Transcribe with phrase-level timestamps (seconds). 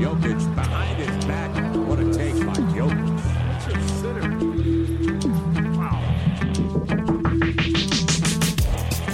[0.00, 1.50] Jokic behind his back.
[1.86, 3.22] What a take by Jokic.
[3.44, 4.26] That's a sitter.
[5.78, 6.00] Wow.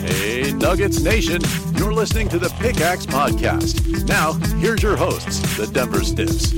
[0.07, 1.43] Hey, Nuggets Nation.
[1.77, 4.07] You're listening to the Pickaxe Podcast.
[4.07, 6.53] Now, here's your hosts, the Denver Stiffs.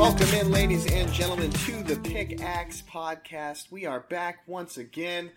[0.00, 3.70] Welcome in, ladies and gentlemen, to the Pickaxe Podcast.
[3.70, 5.30] We are back once again,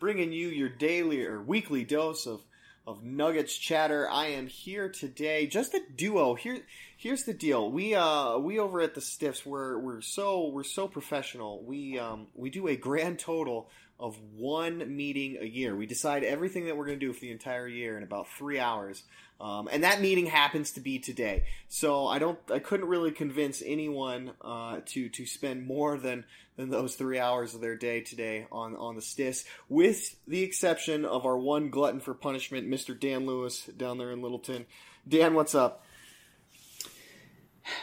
[0.00, 2.40] bringing you your daily or weekly dose of
[2.88, 4.10] of Nuggets chatter.
[4.10, 6.34] I am here today, just a duo.
[6.34, 6.58] Here,
[6.96, 7.70] here's the deal.
[7.70, 11.62] We uh we over at the Stiffs, we're we're so we're so professional.
[11.62, 15.76] We um we do a grand total of one meeting a year.
[15.76, 18.58] We decide everything that we're going to do for the entire year in about three
[18.58, 19.04] hours.
[19.40, 21.44] Um, and that meeting happens to be today.
[21.68, 26.24] So I don't, I couldn't really convince anyone uh, to to spend more than
[26.56, 31.04] than those three hours of their day today on on the Stiffs, with the exception
[31.04, 32.98] of our one glutton for punishment, Mr.
[32.98, 34.66] Dan Lewis down there in Littleton.
[35.08, 35.84] Dan, what's up?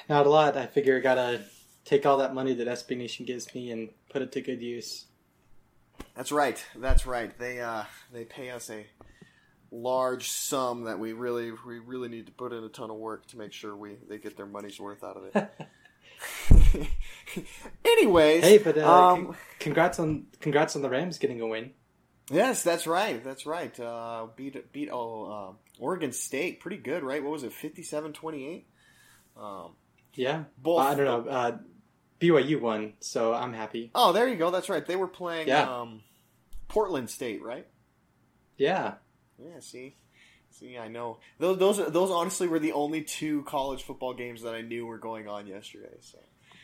[0.10, 0.58] Not a lot.
[0.58, 1.42] I figure I gotta
[1.86, 5.06] take all that money that SB Nation gives me and put it to good use.
[6.18, 6.62] That's right.
[6.76, 7.38] That's right.
[7.38, 8.86] They uh, they pay us a
[9.72, 13.28] large sum that we really we really need to put in a ton of work
[13.28, 15.52] to make sure we they get their money's worth out of it.
[17.86, 21.72] Anyways, Hey, but uh, um, congrats on congrats on the Rams getting a win.
[22.32, 23.24] yes, that's right.
[23.24, 23.78] That's right.
[23.80, 27.22] Uh, beat beat oh, uh, Oregon State pretty good, right?
[27.24, 28.64] What was it, 57-28?
[29.40, 29.76] Um,
[30.16, 31.60] Yeah, Both- I don't know.
[32.20, 33.92] BYU won, so I'm happy.
[33.96, 34.50] oh, there you go.
[34.52, 34.86] That's right.
[34.86, 35.82] They were playing Yeah.
[35.82, 36.02] um,
[36.68, 37.68] Portland State, right?
[38.58, 38.96] Yeah,
[39.38, 39.96] Yeah, see,
[40.50, 44.56] see, I know those those those honestly were the only two college football games that
[44.56, 45.96] I knew were going on yesterday.
[46.02, 46.18] So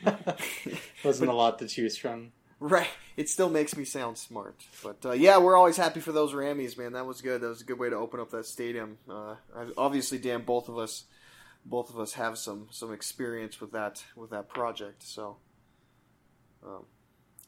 [1.04, 2.32] wasn't a lot to choose from.
[2.58, 4.56] right, it still makes me sound smart.
[4.82, 6.92] But uh, yeah, we're always happy for those Rammies, man.
[6.94, 7.40] That was good.
[7.42, 8.98] That was a good way to open up that stadium.
[9.08, 9.36] Uh,
[9.78, 11.04] obviously, Dan, both of us,
[11.64, 15.04] both of us have some some experience with that with that project.
[15.04, 15.36] So
[16.64, 16.84] um,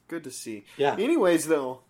[0.07, 0.65] good to see.
[0.77, 0.95] Yeah.
[0.97, 1.81] Anyways, though,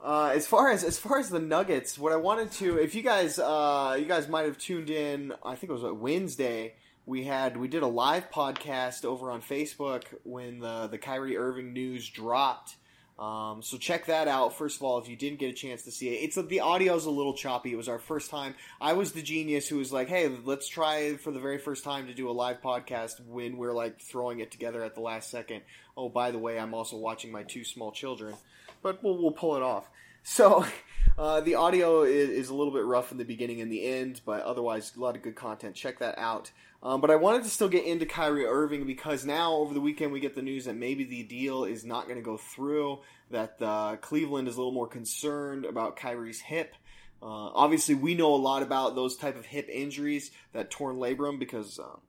[0.00, 3.02] uh, as far as as far as the Nuggets, what I wanted to, if you
[3.02, 6.74] guys uh, you guys might have tuned in, I think it was what, Wednesday.
[7.06, 11.72] We had we did a live podcast over on Facebook when the the Kyrie Irving
[11.72, 12.76] news dropped.
[13.18, 14.58] Um, so check that out.
[14.58, 17.06] First of all, if you didn't get a chance to see it, it's the audio's
[17.06, 17.72] a little choppy.
[17.72, 18.54] It was our first time.
[18.78, 22.08] I was the genius who was like, "Hey, let's try for the very first time
[22.08, 25.62] to do a live podcast when we're like throwing it together at the last second."
[25.96, 28.34] Oh, by the way, I'm also watching my two small children,
[28.82, 29.88] but we'll, we'll pull it off.
[30.28, 30.66] So
[31.18, 34.20] uh, the audio is, is a little bit rough in the beginning and the end,
[34.26, 35.76] but otherwise a lot of good content.
[35.76, 36.50] Check that out.
[36.82, 40.12] Um, but I wanted to still get into Kyrie Irving because now over the weekend
[40.12, 42.98] we get the news that maybe the deal is not going to go through.
[43.30, 46.74] That uh, Cleveland is a little more concerned about Kyrie's hip.
[47.22, 51.38] Uh, obviously, we know a lot about those type of hip injuries, that torn labrum,
[51.38, 52.00] because um,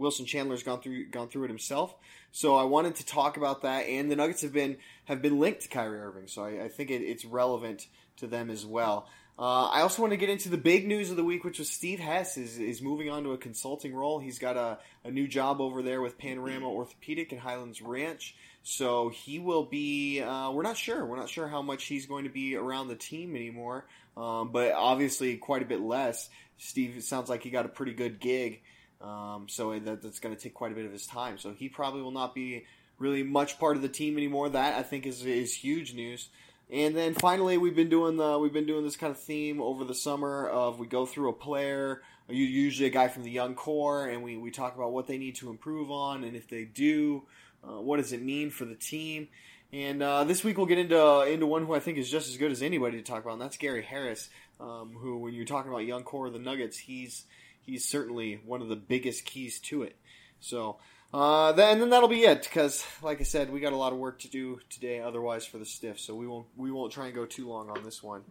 [0.00, 1.94] Wilson Chandler's gone through gone through it himself.
[2.32, 5.62] So I wanted to talk about that, and the Nuggets have been have been linked
[5.62, 7.86] to Kyrie Irving, so I, I think it, it's relevant
[8.16, 9.06] to them as well.
[9.38, 11.70] Uh, I also want to get into the big news of the week, which was
[11.70, 14.18] Steve Hess is, is moving on to a consulting role.
[14.18, 18.34] He's got a, a new job over there with Panorama Orthopedic in Highlands Ranch.
[18.62, 20.20] So he will be.
[20.20, 21.06] Uh, we're not sure.
[21.06, 23.86] We're not sure how much he's going to be around the team anymore.
[24.14, 26.28] Um, but obviously, quite a bit less.
[26.58, 28.60] Steve sounds like he got a pretty good gig.
[29.00, 31.38] Um, so that, that's going to take quite a bit of his time.
[31.38, 32.66] So he probably will not be
[32.98, 34.48] really much part of the team anymore.
[34.50, 36.28] That I think is is huge news.
[36.72, 39.84] And then finally, we've been doing the we've been doing this kind of theme over
[39.84, 44.06] the summer of we go through a player, usually a guy from the young core,
[44.06, 47.24] and we, we talk about what they need to improve on, and if they do,
[47.64, 49.28] uh, what does it mean for the team.
[49.72, 52.36] And uh, this week we'll get into into one who I think is just as
[52.36, 54.28] good as anybody to talk about, and that's Gary Harris,
[54.60, 57.24] um, who, when you're talking about young core of the Nuggets, he's
[57.70, 59.96] he's certainly one of the biggest keys to it.
[60.40, 60.78] So,
[61.14, 63.92] uh, then, and then that'll be it because, like I said, we got a lot
[63.92, 65.00] of work to do today.
[65.00, 67.82] Otherwise, for the stiff, so we won't we won't try and go too long on
[67.84, 68.22] this one.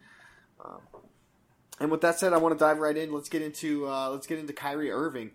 [0.64, 0.82] Um,
[1.80, 3.14] and with that said, I want to dive right in.
[3.14, 5.32] Let's get into uh, let's get into Kyrie Irving.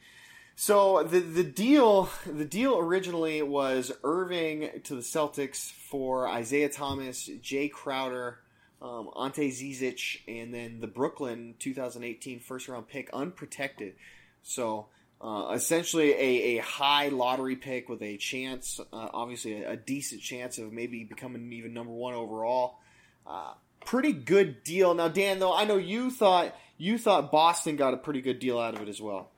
[0.57, 7.29] So the the deal the deal originally was Irving to the Celtics for Isaiah Thomas,
[7.29, 8.39] Jae Crowder,
[8.85, 13.95] um, Ante Zizic, and then the Brooklyn 2018 first round pick unprotected.
[14.43, 14.89] So
[15.23, 20.21] uh, essentially a, a high lottery pick with a chance, uh, obviously a, a, decent
[20.21, 22.79] chance of maybe becoming even number one overall.
[23.27, 23.55] Uh,
[23.87, 24.93] pretty good deal.
[24.93, 28.59] Now, Dan, though I know you thought you thought Boston got a pretty good deal
[28.59, 29.31] out of it as well.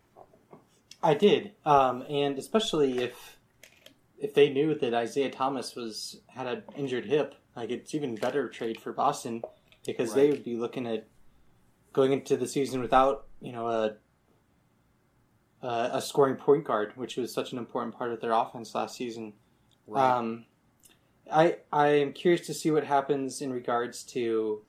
[1.04, 3.36] I did, um, and especially if
[4.18, 8.48] if they knew that Isaiah Thomas was had an injured hip, like it's even better
[8.48, 9.42] trade for Boston
[9.84, 10.16] because right.
[10.16, 11.08] they would be looking at
[11.92, 13.94] going into the season without you know a
[15.62, 19.32] a scoring point guard, which was such an important part of their offense last season.
[19.86, 20.16] Right.
[20.16, 20.44] Um,
[21.32, 24.62] I I am curious to see what happens in regards to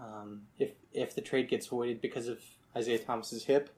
[0.00, 2.40] um, if if the trade gets voided because of
[2.76, 3.70] Isaiah Thomas's hip.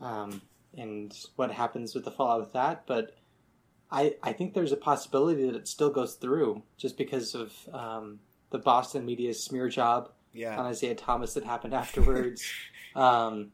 [0.00, 0.42] Um,
[0.76, 2.86] and what happens with the fallout with that.
[2.86, 3.16] But
[3.90, 8.20] I I think there's a possibility that it still goes through just because of um,
[8.50, 10.56] the Boston media's smear job yeah.
[10.58, 12.42] on Isaiah Thomas that happened afterwards.
[12.94, 13.52] um,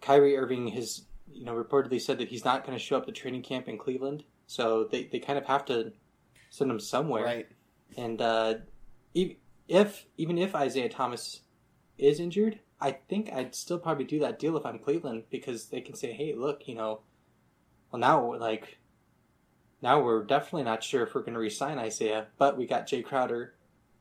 [0.00, 1.02] Kyrie Irving has
[1.32, 3.78] you know reportedly said that he's not going to show up at training camp in
[3.78, 5.92] Cleveland, so they, they kind of have to
[6.50, 7.24] send him somewhere.
[7.24, 7.48] Right.
[7.96, 8.54] And uh,
[9.68, 11.40] if even if Isaiah Thomas
[11.98, 15.80] is injured, I think I'd still probably do that deal if I'm Cleveland because they
[15.80, 17.00] can say, "Hey, look, you know,
[17.90, 18.78] well now like
[19.82, 23.04] now we're definitely not sure if we're going to resign Isaiah, but we got Jae
[23.04, 23.54] Crowder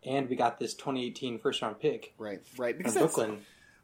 [0.04, 2.14] and we got this 2018 first round pick.
[2.18, 2.78] Right, right.
[2.78, 3.40] Because Brooklyn.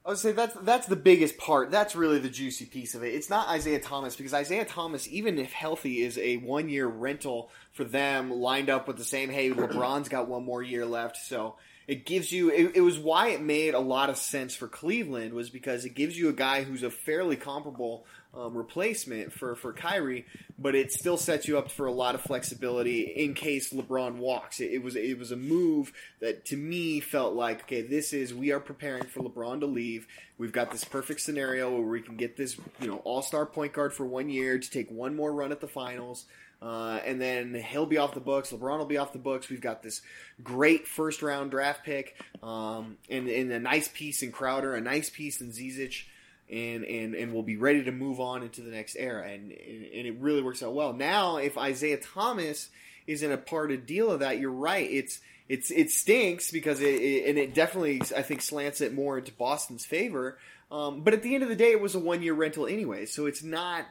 [0.06, 1.72] I would say that's that's the biggest part.
[1.72, 3.16] That's really the juicy piece of it.
[3.16, 7.50] It's not Isaiah Thomas because Isaiah Thomas, even if healthy, is a one year rental
[7.72, 9.32] for them, lined up with the same.
[9.32, 11.56] Hey, LeBron's got one more year left, so
[11.88, 15.34] it gives you it, it, was why it made a lot of sense for Cleveland
[15.34, 19.74] was because it gives you a guy who's a fairly comparable um, replacement for for
[19.74, 20.26] Kyrie,
[20.60, 24.60] but it still sets you up for a lot of flexibility in case LeBron walks.
[24.60, 28.34] It, it was it was a move that to me felt like okay, this is
[28.34, 30.08] we are preparing for LeBron to leave.
[30.38, 33.74] We've got this perfect scenario where we can get this you know all star point
[33.74, 36.26] guard for one year to take one more run at the finals.
[36.62, 38.52] Uh, and then he'll be off the books.
[38.52, 39.50] LeBron will be off the books.
[39.50, 40.02] We've got this
[40.42, 45.10] great first round draft pick, um, and, and a nice piece in Crowder, a nice
[45.10, 46.06] piece in Zizic,
[46.50, 49.28] and, and, and we'll be ready to move on into the next era.
[49.28, 50.94] And, and it really works out well.
[50.94, 52.70] Now, if Isaiah Thomas
[53.08, 54.90] isn't a part of deal of that, you're right.
[54.90, 55.20] It's,
[55.50, 59.32] it's, it stinks because it, it and it definitely, I think, slants it more into
[59.32, 60.38] Boston's favor.
[60.72, 63.06] Um, but at the end of the day, it was a one year rental anyway,
[63.06, 63.86] so it's not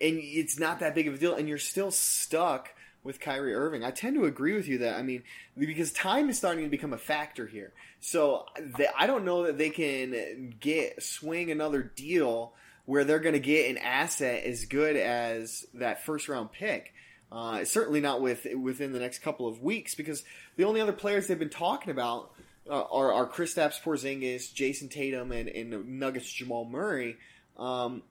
[0.00, 2.70] and it's not that big of a deal, and you're still stuck
[3.04, 3.84] with Kyrie Irving.
[3.84, 5.22] I tend to agree with you that I mean
[5.56, 7.72] because time is starting to become a factor here.
[8.00, 12.54] So they, I don't know that they can get swing another deal
[12.86, 16.92] where they're going to get an asset as good as that first round pick.
[17.30, 20.22] Uh, certainly not with within the next couple of weeks because
[20.56, 22.30] the only other players they've been talking about
[22.68, 27.16] uh, are, are Kristaps Porzingis, Jayson Tatum, and, and Nuggets Jamal Murray.
[27.58, 28.02] Um,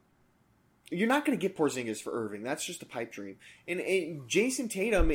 [0.89, 2.43] you're not going to get Porzingis for Irving.
[2.43, 3.37] That's just a pipe dream.
[3.67, 5.11] And, and Jayson Tatum,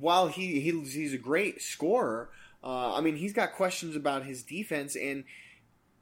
[0.00, 2.30] while he, he he's a great scorer,
[2.62, 5.24] uh, I mean he's got questions about his defense and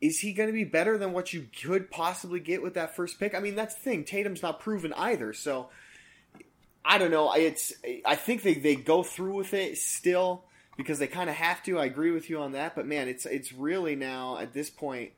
[0.01, 3.19] is he going to be better than what you could possibly get with that first
[3.19, 3.35] pick?
[3.35, 4.05] I mean that's the thing.
[4.05, 5.71] Tatum's not proven either, so
[6.85, 7.33] I don't know.
[7.33, 7.73] It's
[8.05, 10.45] I think they, they go through with it still
[10.77, 11.79] because they kind of have to.
[11.79, 15.13] I agree with you on that, but man, it's it's really now at this point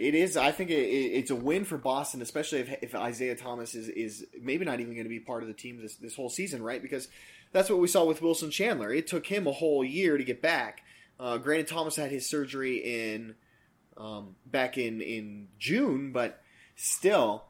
[0.00, 0.36] it is.
[0.36, 4.26] I think it, it's a win for Boston, especially if, if Isaiah Thomas is, is
[4.40, 6.80] maybe not even going to be part of the team this, this whole season, right?
[6.80, 7.08] Because
[7.52, 8.92] that's what we saw with Wilson Chandler.
[8.92, 10.82] It took him a whole year to get back.
[11.18, 13.34] Uh, granted, Thomas had his surgery in
[13.96, 16.42] um, back in, in June, but
[16.76, 17.44] still,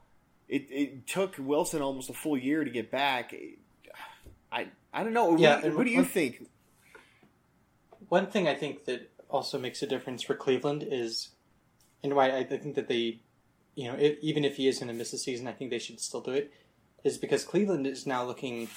[0.49, 3.33] it, it took Wilson almost a full year to get back.
[4.51, 5.37] I I don't know.
[5.37, 6.49] Yeah, what, what do you think?
[8.09, 11.29] One thing I think that also makes a difference for Cleveland is
[12.03, 13.21] and why I think that they,
[13.75, 16.01] you know, even if he is going to miss the season, I think they should
[16.01, 16.53] still do it,
[17.05, 18.69] is because Cleveland is now looking,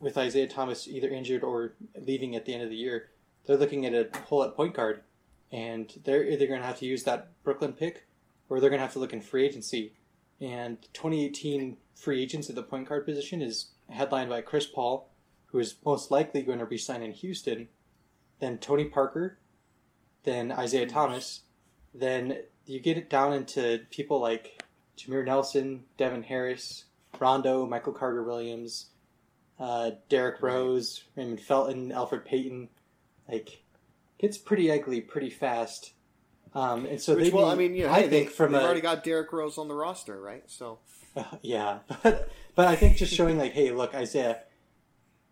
[0.00, 3.10] with Isaiah Thomas either injured or leaving at the end of the year,
[3.46, 5.02] they're looking at a hole at point guard,
[5.50, 8.06] and they're either going to have to use that Brooklyn pick,
[8.48, 9.92] or they're going to have to look in free agency.
[10.40, 15.08] And 2018 free agents at the point guard position is headlined by Chris Paul,
[15.46, 17.68] who is most likely going to resign in Houston,
[18.38, 19.38] then Tony Parker,
[20.24, 21.40] then Isaiah Thomas,
[21.94, 24.62] then you get it down into people like
[24.96, 26.84] Jameer Nelson, Devin Harris,
[27.18, 28.86] Rondo, Michael Carter Williams,
[29.58, 32.68] uh, Derrick Rose, Raymond Felton, Elfrid Payton.
[33.28, 33.62] Like,
[34.18, 35.92] gets pretty ugly pretty fast.
[36.54, 38.52] Um, and so Which, they, well, I mean, you know, I hey, think they, from
[38.52, 40.44] they've a, already got Derrick Rose on the roster, right?
[40.46, 40.78] So
[41.42, 44.40] yeah, but but I think just showing like, hey, look, Isaiah,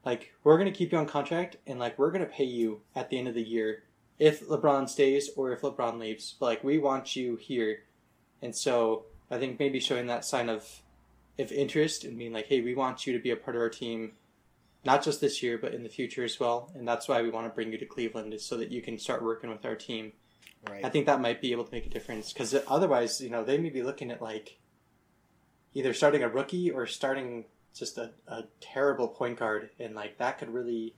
[0.05, 3.19] like we're gonna keep you on contract, and like we're gonna pay you at the
[3.19, 3.85] end of the year
[4.19, 6.35] if LeBron stays or if LeBron leaves.
[6.39, 7.81] But like we want you here,
[8.43, 10.83] and so I think maybe showing that sign of
[11.39, 13.69] of interest and being like, hey, we want you to be a part of our
[13.69, 14.13] team,
[14.87, 17.47] not just this year but in the future as well, and that's why we want
[17.47, 20.13] to bring you to Cleveland is so that you can start working with our team.
[20.71, 20.85] right.
[20.85, 23.59] I think that might be able to make a difference because otherwise, you know, they
[23.59, 24.59] may be looking at like
[25.75, 27.45] either starting a rookie or starting
[27.75, 30.95] just a, a terrible point guard, and like that could really,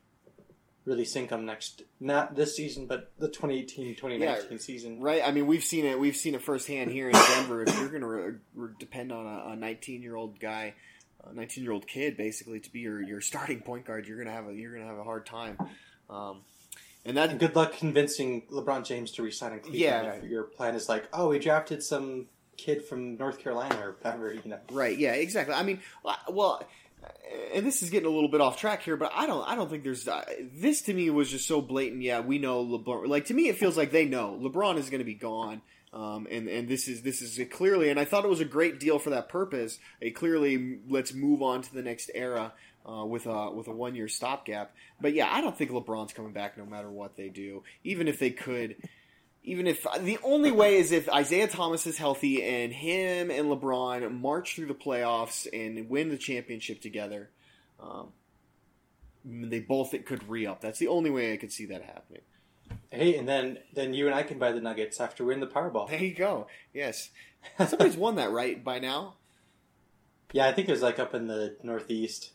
[0.89, 5.01] really sink them next not this season, but the 2018-2019 Yeah, season.
[5.01, 5.23] Right.
[5.25, 5.99] I mean, we've seen it.
[6.01, 7.63] We've seen it firsthand here in Denver.
[7.63, 10.75] if you're going to re- re- depend on a 19 year old guy,
[11.25, 14.29] a 19 year old kid, basically to be your, your starting point guard, you're going
[14.29, 15.59] to have a you're going to have a hard time.
[16.09, 16.41] Um,
[17.05, 19.81] and that And good luck convincing LeBron James to resign in Cleveland.
[19.81, 20.13] Yeah.
[20.15, 22.27] if your plan is like, oh, we drafted some
[22.57, 24.59] kid from North Carolina or whatever, you know.
[24.73, 24.99] Right.
[24.99, 25.13] Yeah.
[25.13, 25.55] Exactly.
[25.55, 25.81] I mean,
[26.31, 26.63] well,
[27.55, 29.47] and this is getting a little bit off track here, but I don't.
[29.49, 30.07] I don't think there's.
[30.07, 30.25] Uh,
[30.55, 32.03] this to me was just so blatant.
[32.03, 33.09] Yeah, we know LeBron.
[33.09, 35.63] Like to me, it feels like they know LeBron is going to be gone.
[35.93, 38.79] Um, and and this is this is clearly, and I thought it was a great
[38.79, 39.79] deal for that purpose.
[40.03, 42.53] A clearly, let's move on to the next era
[42.89, 44.75] uh, with a with a one year stopgap.
[45.01, 47.63] But yeah, I don't think LeBron's coming back no matter what they do.
[47.85, 48.77] Even if they could,
[49.49, 54.21] even if the only way is if Isaiah Thomas is healthy and him and LeBron
[54.21, 57.31] march through the playoffs and win the championship together,
[57.81, 58.09] um,
[59.25, 60.61] they both could re up.
[60.61, 62.21] That's the only way I could see that happening.
[62.91, 65.47] Hey, and then then you and I can buy the Nuggets after we win the
[65.47, 65.89] Powerball.
[65.89, 66.47] There you go.
[66.75, 67.09] Yes,
[67.59, 69.15] somebody's won that right by now.
[70.35, 72.33] Yeah, I think it was like up in the Northeast.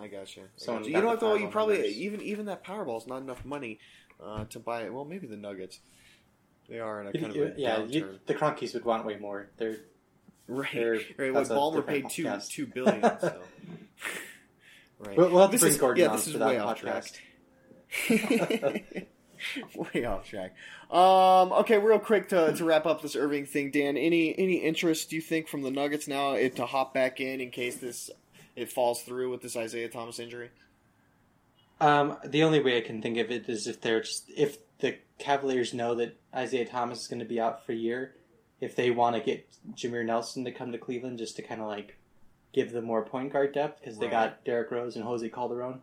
[0.00, 0.42] I gotcha.
[0.56, 1.34] Someone got You know what though?
[1.34, 1.96] You probably numbers.
[1.96, 3.80] even even that Powerball is not enough money
[4.24, 4.94] uh, to buy it.
[4.94, 5.80] Well, maybe the Nuggets.
[6.68, 7.92] They are in a kind of a yeah, downturn.
[7.92, 9.48] you, the Kroenkes would want way more.
[9.56, 9.76] They're
[10.48, 11.32] Right, They're- right.
[11.32, 12.48] When that's a Ballmer different paid two podcast.
[12.50, 13.40] two billion, so.
[15.00, 15.16] right.
[15.16, 17.18] We'll- we'll have to this bring is, Gordon yeah, this is way off podcast.
[17.90, 19.06] track.
[19.94, 20.54] way off track.
[20.90, 23.96] Um, okay, real quick to, to wrap up this Irving thing, Dan.
[23.96, 27.40] Any any interest do you think from the Nuggets now it, to hop back in
[27.40, 28.10] in case this
[28.54, 30.50] it falls through with this Isaiah Thomas injury?
[31.80, 34.96] Um, the only way I can think of it is if they're just, if the
[35.18, 38.14] Cavaliers know that Isaiah Thomas is going to be out for a year,
[38.60, 41.66] if they want to get Jameer Nelson to come to Cleveland just to kind of
[41.68, 41.96] like
[42.52, 44.12] give them more point guard depth because they Right.
[44.12, 45.82] got Derrick Rose and Jose Calderon.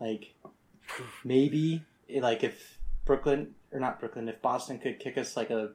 [0.00, 0.34] Like
[1.24, 5.70] maybe eh, like if Brooklyn or not Brooklyn, if Boston could kick us like a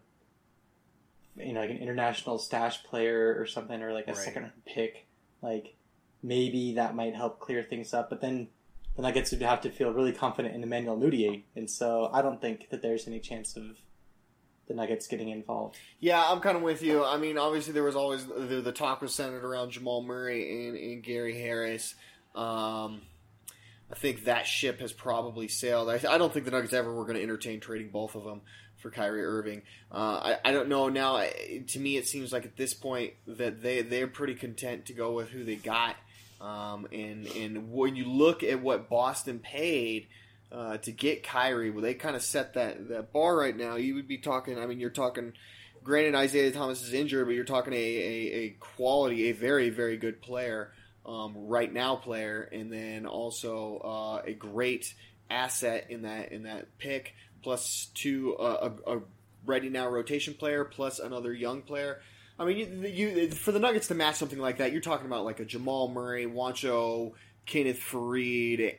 [1.37, 4.17] you know like an international stash player or something or like a Right.
[4.17, 5.05] second pick,
[5.41, 5.75] like
[6.21, 8.09] maybe that might help clear things up.
[8.09, 8.47] But then
[8.95, 12.39] the Nuggets would have to feel really confident in Emmanuel Mudiay, and so I don't
[12.39, 13.63] think that there's any chance of
[14.67, 15.77] the Nuggets getting involved.
[15.99, 17.03] Yeah, I'm kind of with you.
[17.03, 20.77] I mean, obviously there was always the, the talk was centered around Jamal Murray and,
[20.77, 21.95] and Gary Harris.
[22.35, 23.01] Um,
[23.91, 25.89] I think that ship has probably sailed.
[25.89, 28.41] I, I don't think the Nuggets ever were going to entertain trading both of them
[28.77, 29.61] for Kyrie Irving.
[29.91, 31.23] Uh, I, I don't know now.
[31.67, 35.11] To me, it seems like at this point that they they're pretty content to go
[35.11, 35.95] with who they got.
[36.43, 40.07] Um, and and when you look at what Boston paid
[40.51, 43.77] uh, to get Kyrie, well, they kind of set that that bar right now.
[43.77, 44.59] You would be talking.
[44.59, 45.33] I mean, you're talking.
[45.83, 49.95] Granted, Isaiah Thomas is injured, but you're talking a, a, a quality, a very very
[49.95, 50.73] good player,
[51.05, 54.93] um, right now player, and then also uh, a great
[55.29, 59.01] asset in that in that pick, plus two uh, a, a
[59.45, 62.01] ready now rotation player, plus another young player.
[62.39, 65.23] I mean, you, you for the Nuggets to match something like that, you're talking about
[65.25, 67.13] like a Jamal Murray, Juancho,
[67.45, 68.75] Kenneth Faried,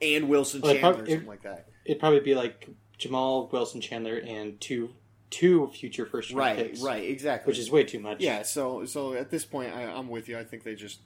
[0.00, 1.66] and Wilson Well, it Chandler, prob- something it- like that.
[1.84, 4.90] It'd probably be like Jamal Wilson Chandler and two
[5.30, 7.50] two future first round Right, picks, right, exactly.
[7.50, 8.20] which is way too much.
[8.20, 8.42] yeah.
[8.42, 10.38] So, so at this point, I, I'm with you.
[10.38, 11.00] I think they just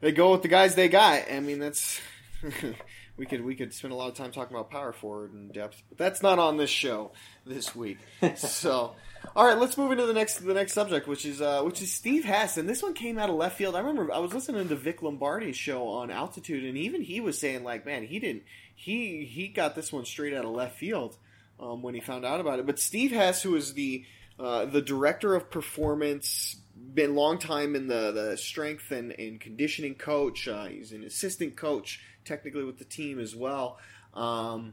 [0.00, 1.30] they go with the guys they got.
[1.30, 2.00] I mean, that's
[3.16, 5.82] we could we could spend a lot of time talking about power forward and depth,
[5.88, 7.12] but that's not on this show
[7.46, 7.98] this week.
[8.36, 8.94] so,
[9.36, 11.92] all right, let's move into the next the next subject, which is uh, which is
[11.92, 13.76] Steve Hess, and this one came out of left field.
[13.76, 17.38] I remember I was listening to Vic Lombardi's show on Altitude, and even he was
[17.38, 18.42] saying like, man, he didn't
[18.80, 21.16] he he got this one straight out of left field
[21.58, 22.66] um, when he found out about it.
[22.66, 24.04] But Steve Hess, who is the
[24.38, 26.56] uh, the director of performance,
[26.94, 30.48] been long time in the, the strength and, and conditioning coach.
[30.48, 33.78] Uh, he's an assistant coach, technically with the team as well.
[34.14, 34.72] Um,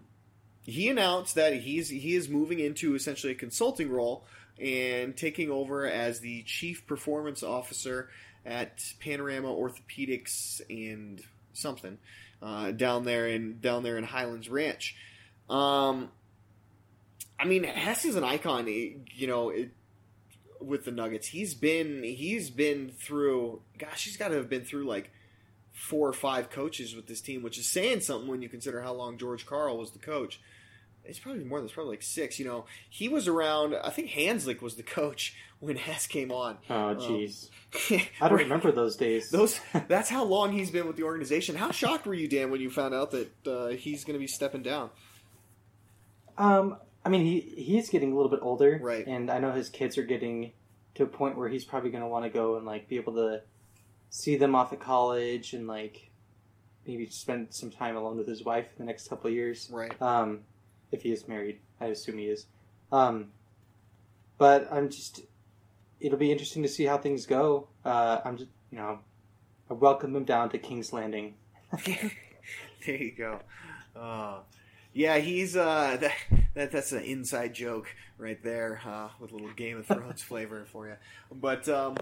[0.63, 4.25] he announced that he's he is moving into essentially a consulting role
[4.59, 8.09] and taking over as the chief performance officer
[8.45, 11.21] at Panorama Orthopedics and
[11.53, 11.97] something
[12.41, 14.95] uh, down there in down there in Highlands Ranch.
[15.49, 16.11] Um,
[17.39, 18.67] I mean, Hess is an icon.
[18.67, 19.71] You know, it,
[20.59, 23.61] with the Nuggets, he's been he's been through.
[23.77, 25.11] Gosh, he's got to have been through like
[25.73, 28.93] four or five coaches with this team, which is saying something when you consider how
[28.93, 30.39] long George Karl was the coach.
[31.07, 32.39] It's probably more than it's probably like six.
[32.39, 33.75] You know, he was around.
[33.75, 36.57] I think Hanzlik was the coach when Hess came on.
[36.69, 37.49] Oh, jeez.
[37.91, 39.29] Um, I don't remember those days.
[39.31, 39.59] Those.
[39.87, 41.55] That's how long he's been with the organization.
[41.55, 44.27] How shocked were you, Dan, when you found out that uh, he's going to be
[44.27, 44.89] stepping down?
[46.37, 49.05] Um, I mean, he he's getting a little bit older, right?
[49.05, 50.51] And I know his kids are getting
[50.95, 53.13] to a point where he's probably going to want to go and like be able
[53.13, 53.41] to
[54.09, 56.09] see them off at college and like
[56.87, 60.01] maybe spend some time alone with his wife in the next couple of years, right?
[60.01, 60.41] Um,
[60.91, 62.45] if he is married, I assume he is.
[62.91, 63.31] Um,
[64.37, 65.21] but I'm just
[65.99, 67.67] it'll be interesting to see how things go.
[67.83, 68.99] Uh, I'm just, you know,
[69.69, 71.35] I welcome him down to King's Landing.
[71.85, 73.39] there you go.
[73.95, 74.39] Uh,
[74.93, 76.13] yeah, he's uh, that,
[76.53, 80.65] that that's an inside joke right there uh, with a little Game of Thrones flavor
[80.71, 80.95] for you.
[81.31, 81.97] But um,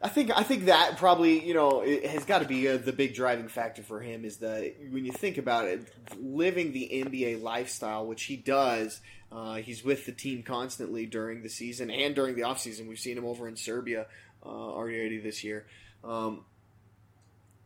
[0.00, 3.14] I think I think that probably you know has got to be uh, the big
[3.14, 8.06] driving factor for him is that when you think about it, living the NBA lifestyle,
[8.06, 9.00] which he does.
[9.30, 12.88] Uh, he's with the team constantly during the season and during the offseason.
[12.88, 14.06] We've seen him over in Serbia
[14.42, 15.66] uh, already this year.
[16.02, 16.46] Um,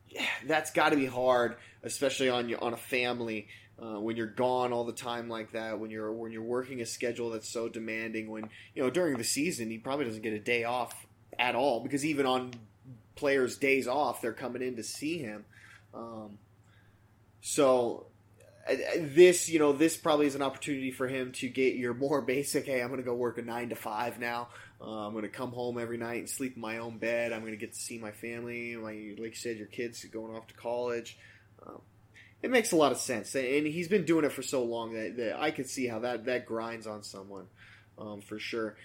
[0.08, 3.46] yeah, that's got to be hard, especially on your, on a family
[3.80, 5.78] uh, when you're gone all the time like that.
[5.78, 8.28] When you're when you're working a schedule that's so demanding.
[8.30, 11.06] When you know during the season he probably doesn't get a day off
[11.38, 12.52] at all because even on
[13.14, 15.44] players' days off, they're coming in to see him.
[15.94, 16.38] Um,
[17.40, 18.06] so
[18.96, 22.66] this, you know, this probably is an opportunity for him to get your more basic.
[22.66, 24.48] Hey, I'm going to go work a nine to five now.
[24.80, 27.32] Uh, I'm going to come home every night and sleep in my own bed.
[27.32, 28.76] I'm going to get to see my family.
[28.76, 31.18] My, like you said, your kids going off to college.
[31.64, 31.80] Um,
[32.42, 35.16] it makes a lot of sense, and he's been doing it for so long that,
[35.16, 37.46] that I could see how that that grinds on someone,
[37.96, 38.76] um, for sure.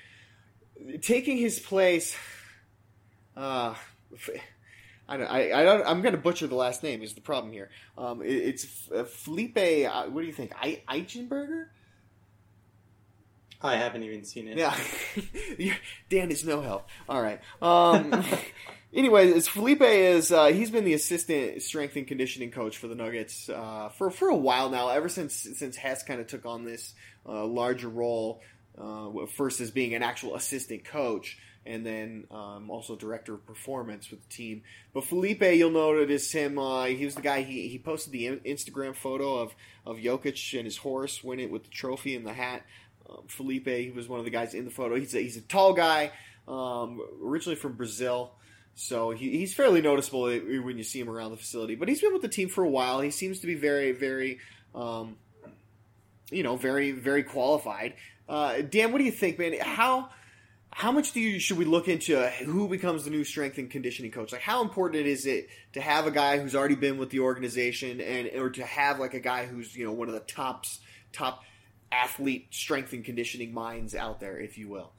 [1.02, 2.16] Taking his place,
[3.38, 3.76] uh,
[5.08, 7.02] I, I, I don't, I'm going to butcher the last name.
[7.02, 7.70] Is the problem here?
[7.98, 9.58] Um, it, it's uh, Felipe.
[9.58, 10.52] Uh, what do you think?
[10.60, 11.68] I, Eichenberger?
[13.62, 14.58] I haven't even seen it.
[14.58, 15.74] Yeah,
[16.10, 16.88] Dan is no help.
[17.10, 17.40] All right.
[17.62, 18.24] Um,
[18.94, 22.94] anyway, as Felipe is, uh, he's been the assistant strength and conditioning coach for the
[22.94, 24.90] Nuggets uh, for for a while now.
[24.90, 26.94] Ever since since Hess kind of took on this
[27.28, 28.42] uh, larger role,
[28.80, 34.10] uh, first as being an actual assistant coach and then um, also director of performance
[34.10, 34.64] with the team.
[34.94, 36.58] But Felipe, you'll notice him.
[36.58, 37.42] Uh, he was the guy.
[37.42, 39.54] He, he posted the Instagram photo of
[39.86, 42.64] of Jokic and his horse winning with the trophy and the hat.
[43.10, 44.96] Um, Felipe, he was one of the guys in the photo.
[44.96, 46.12] He's a, he's a tall guy,
[46.48, 48.34] um, originally from Brazil.
[48.76, 51.76] So he, he's fairly noticeable when you see him around the facility.
[51.76, 53.02] But he's been with the team for a while.
[53.02, 54.40] He seems to be very, very,
[54.76, 55.16] um,
[56.30, 57.94] you know, very, very qualified.
[58.30, 59.56] Uh, Dan, what do you think, man?
[59.60, 60.10] How
[60.78, 64.12] how much do you should we look into who becomes the new strength and conditioning
[64.12, 64.32] coach?
[64.32, 68.00] Like, how important is it to have a guy who's already been with the organization,
[68.00, 70.80] and or to have like a guy who's you know one of the tops
[71.12, 71.42] top
[71.92, 74.92] athlete strength and conditioning minds out there, if you will?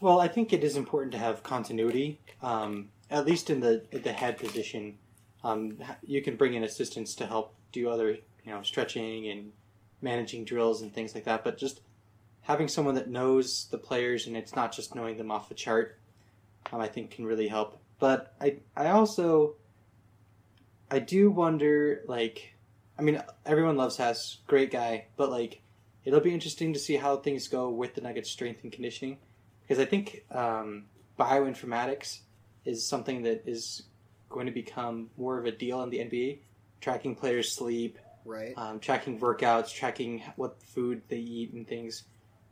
[0.00, 4.12] Well, I think it is important to have continuity, um, at least in the the
[4.12, 4.96] head position.
[5.42, 8.20] Um, you can bring in assistants to help do other you
[8.52, 9.50] know stretching and
[10.00, 11.80] managing drills and things like that, but just
[12.46, 15.98] having someone that knows the players and it's not just knowing them off the chart,
[16.72, 17.78] um, I think can really help.
[17.98, 19.56] But I I also
[20.90, 22.54] I do wonder like
[22.98, 25.60] I mean everyone loves Hess, great guy, but like
[26.04, 29.18] it'll be interesting to see how things go with the Nuggets strength and conditioning
[29.62, 30.84] because I think um,
[31.18, 32.20] bioinformatics
[32.64, 33.82] is something that is
[34.28, 36.38] going to become more of a deal in the NBA,
[36.80, 38.54] tracking players' sleep, right?
[38.56, 42.04] Um, tracking workouts, tracking what food they eat and things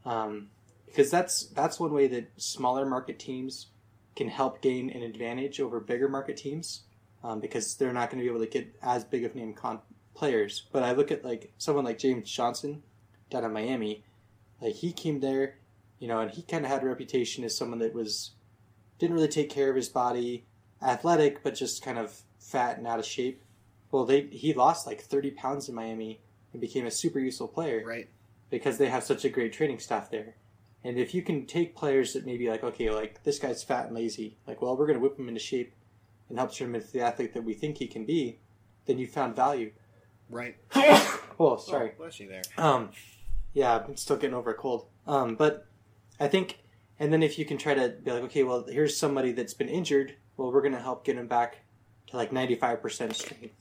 [0.04, 0.48] um,
[0.86, 3.66] because that's that's one way that smaller market teams
[4.14, 6.82] can help gain an advantage over bigger market teams
[7.24, 9.80] um, because they're not going to be able to get as big of name con-
[10.14, 10.66] players.
[10.70, 12.82] But I look at like someone like James Johnson
[13.28, 14.04] down in Miami,
[14.60, 15.56] like he came there,
[15.98, 18.32] you know, and he kind of had a reputation as someone that was
[18.98, 20.44] didn't really take care of his body,
[20.80, 23.42] athletic but just kind of fat and out of shape.
[23.90, 26.20] Well, they he lost like thirty pounds in Miami
[26.52, 27.82] and became a super useful player.
[27.84, 28.08] Right
[28.54, 30.36] because they have such a great training staff there.
[30.84, 33.96] And if you can take players that maybe like, okay, like this guy's fat and
[33.96, 35.74] lazy, like, well, we're going to whip him into shape
[36.28, 38.38] and help turn him into the athlete that we think he can be,
[38.86, 39.72] then you found value.
[40.30, 40.56] Right.
[41.36, 41.90] Oh, sorry.
[41.94, 42.42] Oh, bless you there.
[42.56, 42.90] Um,
[43.54, 44.86] yeah, I'm still getting over a cold.
[45.04, 45.66] Um, but
[46.20, 46.60] I think,
[47.00, 49.68] and then if you can try to be like, okay, well, here's somebody that's been
[49.68, 50.14] injured.
[50.36, 51.56] Well, we're going to help get him back
[52.06, 53.56] to like 95% strength.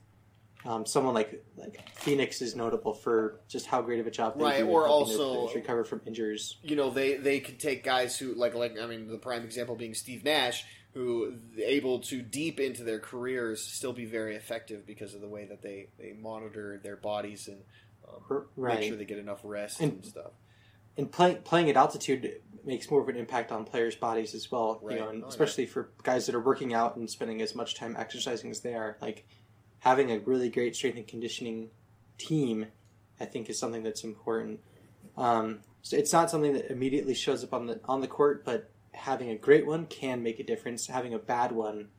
[0.66, 4.44] Um, someone like like Phoenix is notable for just how great of a job they
[4.44, 6.56] Right, do or also- recover from injuries.
[6.64, 9.76] you know they they can take guys who like like I mean the prime example
[9.76, 15.14] being Steve Nash who able to deep into their careers still be very effective because
[15.16, 17.62] of the way that they they monitor their bodies and
[18.08, 18.80] um, Right.
[18.80, 20.32] make sure they get enough rest And- and, stuff.
[20.98, 24.80] and playing playing at altitude makes more of an impact on players' bodies as well.
[24.82, 24.96] Right.
[24.96, 25.30] You know, and Oh, yeah.
[25.30, 28.74] especially for guys that are working out and spending as much time exercising as they
[28.74, 28.96] are.
[29.02, 29.26] Like
[29.84, 31.70] having a really great strength and conditioning
[32.18, 32.68] team,
[33.20, 34.62] I think, is something that's important.
[35.18, 38.70] Um, so it's not something that immediately shows up on the on the court, but
[38.94, 40.88] having a great one can make a difference.
[40.88, 41.90] Having a bad one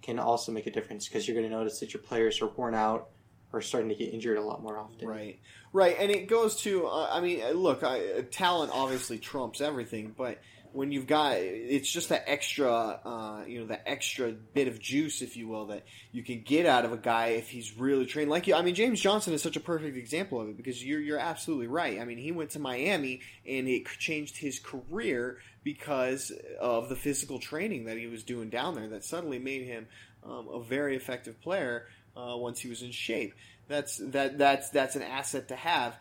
[0.00, 2.74] can also make a difference because you're going to notice that your players are worn
[2.74, 3.10] out
[3.52, 5.06] or starting to get injured a lot more often.
[5.06, 5.38] Right,
[5.74, 9.60] right, and it goes to uh, I mean, uh, look, I, uh, talent obviously trumps
[9.60, 10.40] everything, but
[10.76, 15.22] when you've got it's just that extra, uh, you know, that extra bit of juice,
[15.22, 18.30] if you will, that you can get out of a guy if he's really trained.
[18.30, 21.00] Like you, I mean, James Johnson is such a perfect example of it because you're
[21.00, 21.98] you're absolutely right.
[21.98, 27.38] I mean, he went to Miami and it changed his career because of the physical
[27.38, 28.88] training that he was doing down there.
[28.88, 29.86] That suddenly made him
[30.24, 33.32] um, a very effective player uh, once he was in shape.
[33.66, 35.96] That's that that's that's an asset to have.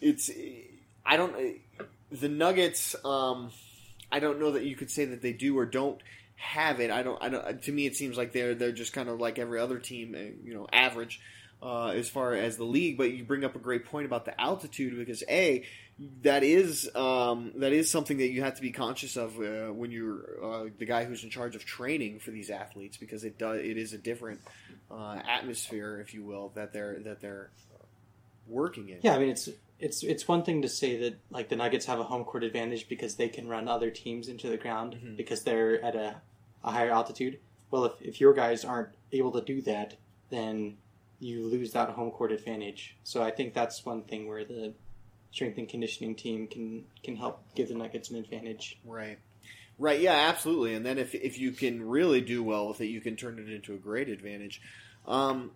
[0.00, 0.30] It's
[1.04, 1.34] I don't
[2.10, 2.94] the Nuggets.
[3.04, 3.50] Um,
[4.10, 6.00] I don't know that you could say that they do or don't
[6.36, 6.90] have it.
[6.90, 7.22] I don't.
[7.22, 7.62] I don't.
[7.62, 10.14] To me, it seems like they're they're just kind of like every other team.
[10.14, 11.20] uh, You know, average
[11.62, 12.96] uh, as far as the league.
[12.98, 15.64] But you bring up a great point about the altitude because a
[16.22, 19.90] that is um, that is something that you have to be conscious of uh, when
[19.90, 23.60] you're uh, the guy who's in charge of training for these athletes because it does
[23.60, 24.40] it is a different
[24.90, 27.50] uh, atmosphere, if you will, that they're that they're
[28.46, 28.98] working in.
[29.02, 32.00] Yeah, I mean it's it's it's one thing to say that like the Nuggets have
[32.00, 35.16] a home court advantage because they can run other teams into the ground Mm-hmm.
[35.16, 36.16] because they're at a,
[36.64, 37.38] a higher altitude.
[37.70, 39.96] Well, if, if your guys aren't able to do that,
[40.30, 40.76] then
[41.18, 42.96] you lose that home court advantage.
[43.04, 44.74] So I think that's one thing where the
[45.32, 48.78] strength and conditioning team can can help give the Nuggets an advantage.
[48.84, 49.18] Right.
[49.78, 50.72] Right, yeah, absolutely.
[50.74, 53.52] And then if, if you can really do well with it, you can turn it
[53.52, 54.62] into a great advantage.
[55.06, 55.50] Um,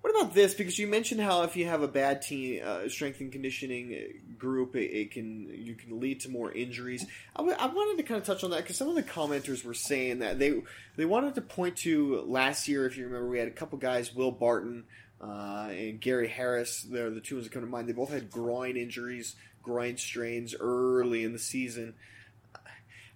[0.00, 0.54] what about this?
[0.54, 4.34] Because you mentioned how if you have a bad team, uh, strength and conditioning uh,
[4.38, 7.04] group, it, it can you can lead to more injuries.
[7.36, 9.64] I, w- I wanted to kind of touch on that because some of the commenters
[9.64, 10.62] were saying that they
[10.96, 12.86] they wanted to point to last year.
[12.86, 14.84] If you remember, we had a couple guys, Will Barton
[15.20, 16.82] uh, and Gary Harris.
[16.82, 17.86] They're the two ones that come to mind.
[17.86, 21.94] They both had groin injuries, groin strains early in the season.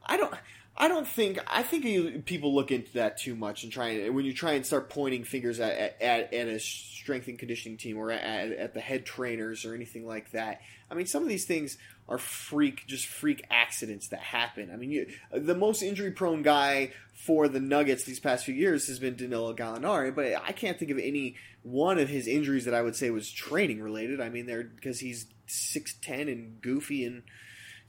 [0.04, 0.34] I don't.
[0.76, 1.38] I don't think.
[1.46, 4.52] I think you, people look into that too much and try and when you try
[4.52, 8.74] and start pointing fingers at at, at a strength and conditioning team or at, at
[8.74, 10.60] the head trainers or anything like that.
[10.90, 11.76] I mean, some of these things
[12.08, 14.70] are freak, just freak accidents that happen.
[14.72, 18.86] I mean, you, the most injury prone guy for the Nuggets these past few years
[18.88, 22.74] has been Danilo Gallinari, but I can't think of any one of his injuries that
[22.74, 24.20] I would say was training related.
[24.20, 27.22] I mean, they're because he's six ten and goofy and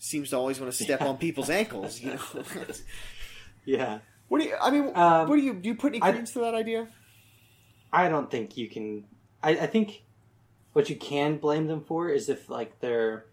[0.05, 1.99] seems to always want to step on people's ankles.
[1.99, 2.19] You know.
[3.65, 3.99] Yeah.
[4.27, 4.55] what do you?
[4.61, 5.53] I mean, Um, what do you?
[5.55, 6.87] Do you put any credence to that idea?
[7.91, 9.05] I don't think you can.
[9.41, 10.03] I, I think
[10.73, 13.25] what you can blame them for is if like they're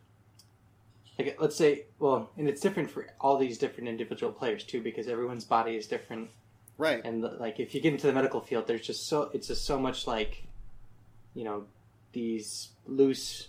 [1.19, 5.07] like let's say well, and it's different for all these different individual players too because
[5.09, 6.31] everyone's body is different,
[6.79, 7.03] Right.
[7.05, 9.79] and like if you get into the medical field, there's just so it's just so
[9.79, 10.45] much like
[11.35, 11.65] you know
[12.13, 13.49] these loose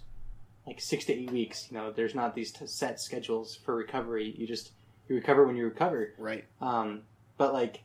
[0.65, 1.67] like six to eight weeks.
[1.69, 4.33] You know, there's not these t- set schedules for recovery.
[4.37, 4.71] You just
[5.07, 6.13] you recover when you recover.
[6.17, 6.45] Right.
[6.61, 7.01] Um,
[7.37, 7.83] but like,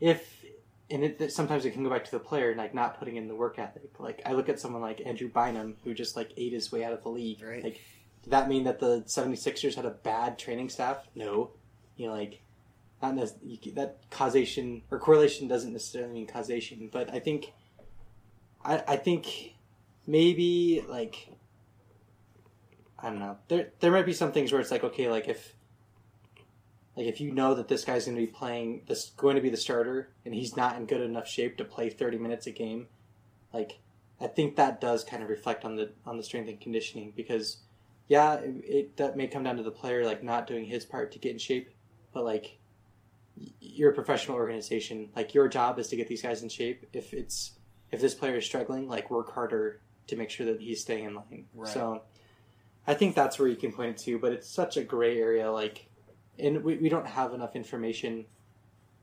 [0.00, 0.44] if
[0.90, 3.34] and it, sometimes it can go back to the player, like not putting in the
[3.34, 3.98] work ethic.
[3.98, 6.92] Like I look at someone like Andrew Bynum, who just like ate his way out
[6.92, 7.42] of the league.
[7.42, 7.62] Right.
[7.62, 7.80] Like,
[8.22, 11.06] did that mean that the 76ers had a bad training staff?
[11.14, 11.50] No.
[11.96, 12.42] You know, like
[13.02, 17.52] not you, that causation or correlation doesn't necessarily mean causation, but I think,
[18.64, 19.54] I I think
[20.06, 21.28] maybe like.
[23.02, 23.38] I don't know.
[23.48, 25.54] There, there might be some things where it's like, okay, like if
[26.96, 29.48] like if you know that this guy's going to be playing this going to be
[29.50, 32.88] the starter and he's not in good enough shape to play 30 minutes a game
[33.54, 33.78] like
[34.20, 37.58] i think that does kind of reflect on the on the strength and conditioning because
[38.08, 41.12] yeah it, it that may come down to the player like not doing his part
[41.12, 41.70] to get in shape
[42.12, 42.58] but like
[43.60, 47.14] you're a professional organization like your job is to get these guys in shape if
[47.14, 47.52] it's
[47.92, 51.14] if this player is struggling like work harder to make sure that he's staying in
[51.14, 51.72] line Right.
[51.72, 52.02] so
[52.90, 55.50] I think that's where you can point it to, but it's such a gray area.
[55.50, 55.86] Like,
[56.38, 58.24] and we, we don't have enough information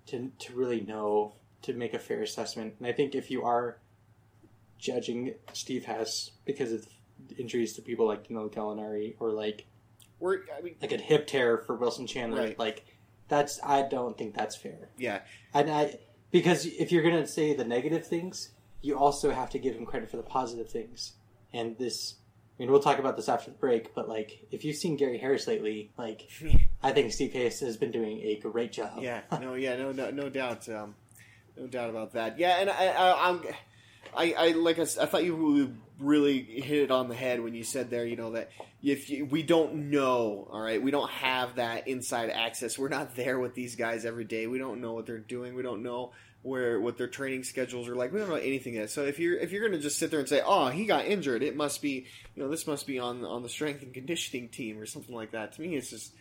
[0.07, 2.75] to to really know to make a fair assessment.
[2.79, 3.77] And I think if you are
[4.77, 6.85] judging Steve Hess because of
[7.37, 9.65] injuries to people like Danilo Gallinari or like
[10.19, 12.59] We're, I mean, like a hip tear for Wilson Chandler, Right.
[12.59, 12.85] like
[13.27, 14.89] that's I don't think that's fair.
[14.97, 15.19] yeah,
[15.53, 15.99] And I
[16.31, 18.49] because if you're gonna say the negative things,
[18.81, 21.13] you also have to give him credit for the positive things.
[21.53, 22.15] And this,
[22.57, 23.93] I mean, we'll talk about this after the break.
[23.93, 26.27] But like, if you've seen Gary Harris lately, like,
[26.83, 28.99] I think Steve Hess has been doing a great job.
[29.01, 30.95] yeah, no, yeah, no, no, no doubt, um,
[31.55, 32.39] no doubt about that.
[32.39, 33.41] Yeah, and I, I I'm,
[34.15, 37.63] I, I like I, I thought you really hit it on the head when you
[37.63, 38.49] said there, you know, that
[38.83, 42.77] if you, we don't know, all right, we don't have that inside access.
[42.77, 44.47] We're not there with these guys every day.
[44.47, 45.55] We don't know what they're doing.
[45.55, 46.11] We don't know
[46.47, 48.13] where what their training schedules are like.
[48.13, 48.89] We don't know anything yet.
[48.89, 51.43] So if you're if you're gonna just sit there and say, oh, he got injured,
[51.43, 54.79] it must be, you know, this must be on on the strength and conditioning team
[54.79, 55.53] or something like that.
[55.53, 56.13] To me, it's just.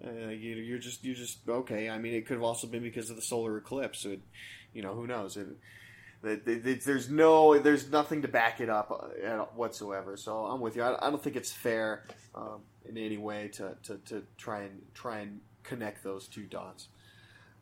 [0.00, 1.90] Uh, you, you're just you're just okay.
[1.90, 4.02] I mean, it could have also been because of the solar eclipse.
[4.02, 4.20] So, it,
[4.72, 5.36] you know, who knows?
[5.36, 5.48] It,
[6.22, 10.16] there's no there's nothing to back it up uh, at whatsoever.
[10.16, 10.82] So I'm with you.
[10.82, 15.20] I, don't think it's fair um, in any way to, to, to try and try
[15.20, 16.88] and connect those two dots.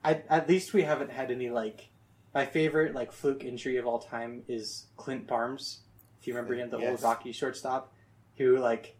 [0.04, 1.88] At least we haven't had any like.
[2.36, 5.78] My favorite like fluke injury of all time is Clint Barnes.
[6.20, 7.94] If you remember him, the old Rocky shortstop,
[8.36, 8.94] who like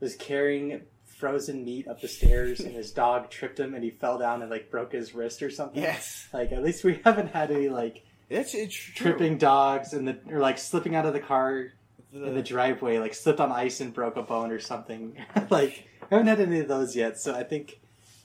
[0.00, 4.16] was carrying frozen meat up the stairs and his dog tripped him and he fell
[4.16, 5.82] down and like broke his wrist or something.
[5.82, 9.12] Yes, Like at least we haven't had any like it's it's true.
[9.12, 11.74] tripping dogs and the or like slipping out of the car
[12.10, 15.14] in the driveway, like slipped on ice and broke a bone or something.
[15.50, 17.80] like I haven't had any of those yet, so I think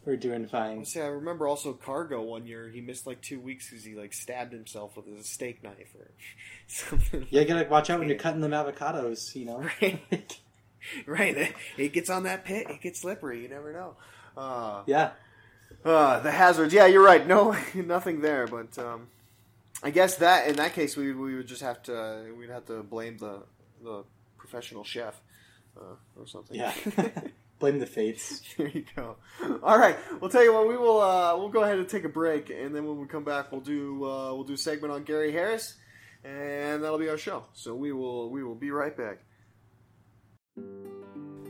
[0.06, 0.84] we're doing fine.
[0.86, 2.70] See, I remember also Cargo one year.
[2.70, 6.12] He missed like two weeks because he like stabbed himself with a steak knife or
[6.68, 7.28] something.
[7.30, 9.66] Yeah, you gotta watch out when you're cutting them avocados, you know.
[9.82, 10.39] Right.
[11.06, 11.56] right.
[11.78, 12.68] It gets on that pit.
[12.70, 13.42] It gets slippery.
[13.42, 13.96] You never know.
[14.36, 15.12] Uh, yeah.
[15.86, 16.74] Uh, the hazards.
[16.74, 17.26] Yeah, you're right.
[17.26, 18.48] No, nothing there.
[18.48, 19.08] But um,
[19.82, 22.84] I guess that in that case, we we would just have to we'd have to
[22.84, 23.44] blame the
[23.82, 24.04] the
[24.38, 25.20] professional chef
[25.78, 26.58] uh, or something.
[26.58, 26.74] Yeah.
[27.63, 28.41] Blame the fates.
[28.58, 29.15] there you go.
[29.63, 29.95] All right.
[30.19, 30.67] We'll tell you what.
[30.67, 30.99] We will.
[30.99, 33.62] Uh, we'll go ahead and take a break, and then when we come back, we'll
[33.62, 35.78] do uh, we'll do a segment on Gary Harris,
[36.26, 37.45] and that'll be our show.
[37.54, 39.19] So we will we will be right back.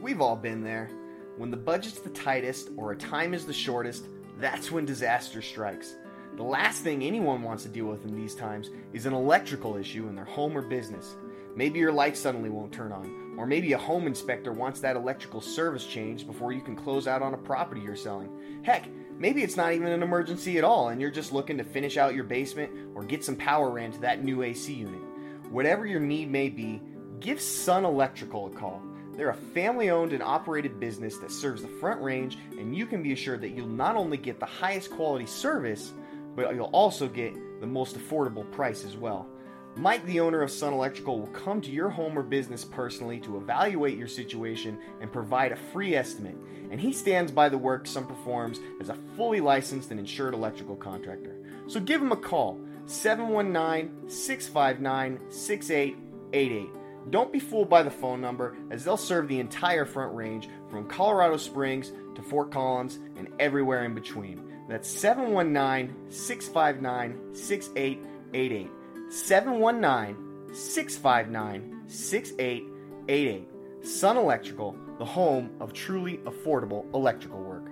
[0.03, 0.91] We've all been there.
[1.39, 4.05] When the budget's the tightest or a time is the shortest,
[4.37, 5.95] that's when disaster strikes.
[6.35, 10.07] The last thing anyone wants to deal with in these times is an electrical issue
[10.07, 11.15] in their home or business.
[11.55, 15.41] Maybe your light suddenly won't turn on, or maybe a home inspector wants that electrical
[15.41, 18.29] service changed before you can close out on a property you're selling.
[18.63, 21.97] Heck, maybe it's not even an emergency at all and you're just looking to finish
[21.97, 25.01] out your basement or get some power ran to that new AC unit.
[25.49, 26.81] Whatever your need may be,
[27.19, 28.81] give Sun Electrical a call.
[29.15, 33.03] They're a family owned and operated business that serves the Front Range, and you can
[33.03, 35.93] be assured that you'll not only get the highest quality service,
[36.35, 39.27] but you'll also get the most affordable price as well.
[39.75, 43.37] Mike, the owner of Sun Electrical, will come to your home or business personally to
[43.37, 46.37] evaluate your situation and provide a free estimate.
[46.69, 50.75] And he stands by the work Sun performs as a fully licensed and insured electrical
[50.75, 51.35] contractor.
[51.67, 56.69] So give him a call 719 659 6888.
[57.09, 60.87] Don't be fooled by the phone number, as they'll serve the entire Front Range from
[60.87, 64.41] Colorado Springs to Fort Collins and everywhere in between.
[64.69, 68.71] That's 719 659 6888.
[69.09, 73.47] 719 659 6888.
[73.85, 77.63] Sun Electrical, the home of truly affordable electrical work.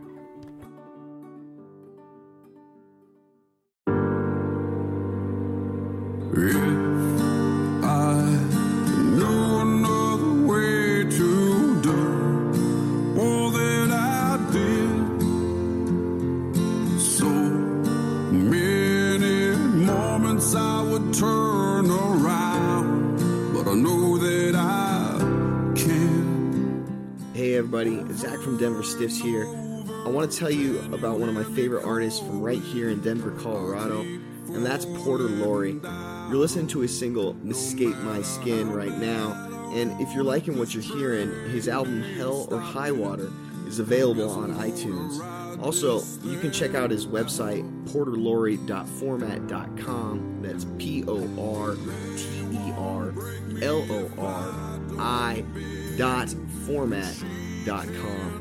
[29.01, 29.47] Stiffs here.
[30.05, 33.01] I want to tell you about one of my favorite artists from right here in
[33.01, 35.79] Denver, Colorado, and that's Porter Laurie.
[36.29, 40.75] You're listening to his single Escape My Skin right now, and if you're liking what
[40.75, 43.31] you're hearing, his album Hell or High Water
[43.65, 45.19] is available on iTunes.
[45.63, 50.41] Also, you can check out his website, porterlaurie.format.com.
[50.43, 51.27] That's P O
[51.63, 51.75] R
[52.17, 53.11] T E R
[53.63, 54.53] L O R
[54.99, 55.43] I
[55.97, 56.29] dot
[56.67, 57.15] format
[57.65, 58.40] dot com.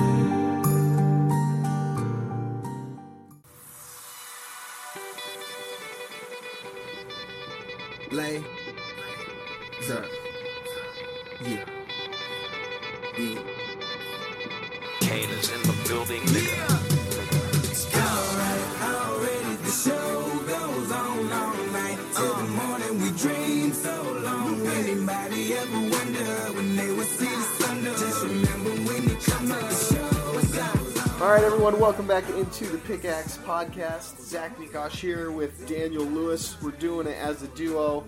[31.91, 34.17] welcome back into the Pickaxe Podcast.
[34.21, 36.55] Zach Mikash here with Daniel Lewis.
[36.61, 38.05] We're doing it as a duo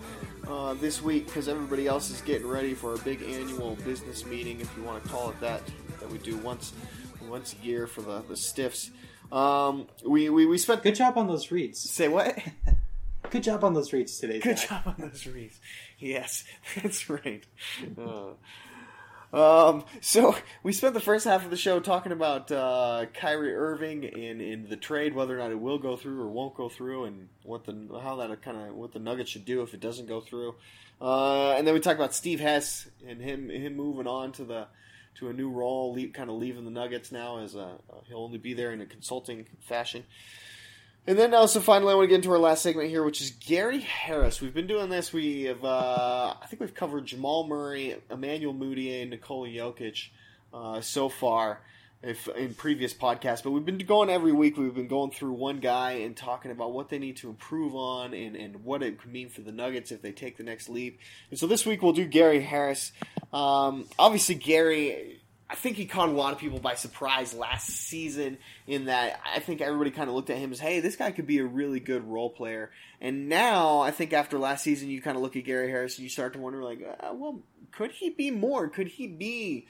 [0.48, 4.58] uh, this week because everybody else is getting ready for a big annual business meeting,
[4.60, 5.60] if you want to call it that,
[6.00, 6.72] that we do once
[7.28, 8.90] once a year for the, the Stiffs.
[9.30, 10.82] Um, we, we, we spent.
[10.82, 11.78] Good job on those reads.
[11.78, 12.38] Say what?
[13.28, 14.38] Good job on those reads today.
[14.38, 14.70] Good Zach.
[14.70, 15.60] job on those reads.
[15.98, 16.44] Yes,
[16.82, 17.44] that's right.
[18.00, 18.30] Uh,
[19.34, 24.04] um, so we spent the first half of the show talking about uh, Kyrie Irving
[24.04, 27.04] and, and the trade, whether or not it will go through or won't go through,
[27.04, 30.06] and what the how that kind of what the Nuggets should do if it doesn't
[30.06, 30.54] go through.
[31.00, 34.68] Uh, and then we talked about Steve Hess and him him moving on to the
[35.16, 38.38] to a new role, le- kind of leaving the Nuggets now as a he'll only
[38.38, 40.04] be there in a consulting fashion.
[41.06, 43.30] And then also finally, I want to get into our last segment here, which is
[43.32, 44.40] Gary Harris.
[44.40, 45.12] We've been doing this.
[45.12, 50.08] We have, uh, I think we've covered Jamal Murray, Emmanuel Mudiay, and Nikola Jokic
[50.54, 51.60] uh, so far
[52.02, 53.42] if, in previous podcasts.
[53.42, 54.56] But we've been going every week.
[54.56, 58.14] We've been going through one guy and talking about what they need to improve on
[58.14, 61.00] and, and what it could mean for the Nuggets if they take the next leap.
[61.30, 62.92] And so this week we'll do Gary Harris.
[63.30, 65.20] Um, obviously, Gary.
[65.54, 69.38] I think he caught a lot of people by surprise last season in that I
[69.38, 71.78] think everybody kind of looked at him as, hey, this guy could be a really
[71.78, 72.72] good role player.
[73.00, 76.02] And now I think after last season, you kind of look at Gary Harris and
[76.02, 77.38] you start to wonder, like, uh, well,
[77.70, 78.68] could he be more?
[78.68, 79.68] Could he be,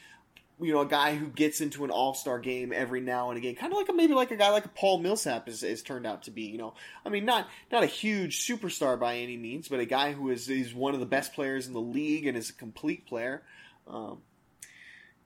[0.59, 3.55] you know, a guy who gets into an All Star game every now and again,
[3.55, 6.07] kind of like a, maybe like a guy like a Paul Millsap is, is turned
[6.07, 6.45] out to be.
[6.45, 6.73] You know,
[7.05, 10.49] I mean, not not a huge superstar by any means, but a guy who is
[10.49, 13.43] is one of the best players in the league and is a complete player.
[13.87, 14.23] Um,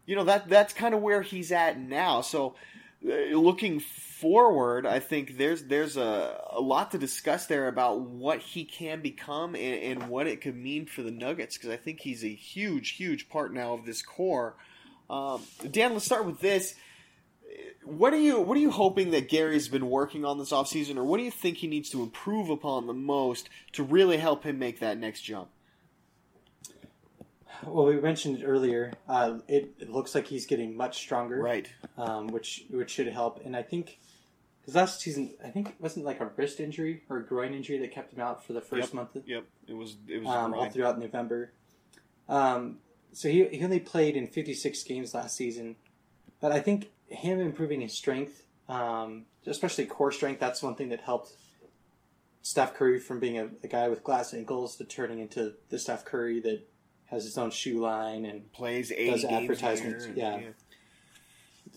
[0.08, 2.22] you know that that's kind of where he's at now.
[2.22, 2.54] So
[3.06, 8.40] uh, looking forward, I think there's there's a, a lot to discuss there about what
[8.40, 12.00] he can become and, and what it could mean for the Nuggets because I think
[12.00, 14.56] he's a huge huge part now of this core.
[15.10, 16.74] Um, Dan, let's start with this.
[17.84, 21.04] What are you what are you hoping that Gary's been working on this offseason or
[21.04, 24.58] what do you think he needs to improve upon the most to really help him
[24.58, 25.50] make that next jump?
[27.64, 28.92] Well, we mentioned it earlier.
[29.08, 31.68] Uh, it, it looks like he's getting much stronger, Right.
[31.96, 33.44] Um, which which should help.
[33.44, 33.98] And I think
[34.60, 37.78] because last season, I think it wasn't like a wrist injury or a groin injury
[37.78, 38.94] that kept him out for the first Yep.
[38.94, 39.44] month, of, Yep.
[39.66, 41.52] It was it was um, all throughout November.
[42.28, 42.78] Um,
[43.12, 45.76] so he he only played in 56 games last season,
[46.40, 51.00] but I think him improving his strength, um, especially core strength, that's one thing that
[51.00, 51.32] helped
[52.42, 56.04] Steph Curry from being a, a guy with glass ankles to turning into the Steph
[56.04, 56.68] Curry that
[57.10, 60.08] has his own shoe line and plays eight does advertisements.
[60.14, 60.38] yeah.
[60.38, 60.48] yeah.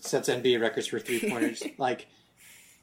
[0.00, 1.62] sets NBA records for three pointers.
[1.78, 2.06] like,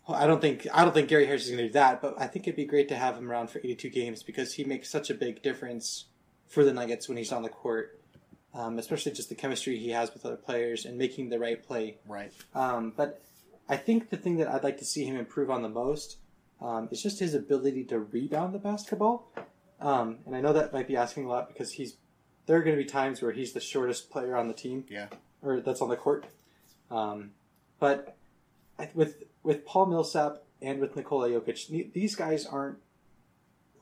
[0.07, 2.27] I don't think I don't think Gary Harris is going to do that, but I
[2.27, 5.09] think it'd be great to have him around for 82 games because he makes such
[5.09, 6.05] a big difference
[6.47, 7.99] for the Nuggets when he's on the court,
[8.55, 11.97] um, especially just the chemistry he has with other players and making the right play.
[12.07, 12.33] Right.
[12.55, 13.21] Um, but
[13.67, 16.17] I think the thing that I'd like to see him improve on the most
[16.59, 19.31] um, is just his ability to rebound the basketball.
[19.79, 21.97] Um, and I know that might be asking a lot because he's
[22.49, 25.05] there are going to be times where he's the shortest player on the team Yeah.
[25.43, 26.25] or that's on the court.
[26.89, 27.29] Um,
[27.79, 28.17] but
[28.95, 32.79] with with Paul Millsap and with Nikola Jokic, these guys aren't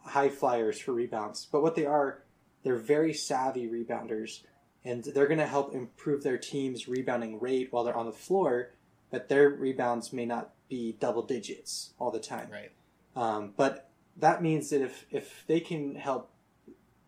[0.03, 2.23] high flyers for rebounds, but what they are,
[2.63, 4.41] they're very savvy rebounders,
[4.83, 8.71] and they're going to help improve their team's rebounding rate while they're on the floor.
[9.11, 12.49] But their rebounds may not be double digits all the time.
[12.51, 12.71] Right.
[13.15, 16.29] Um, but that means that if if they can help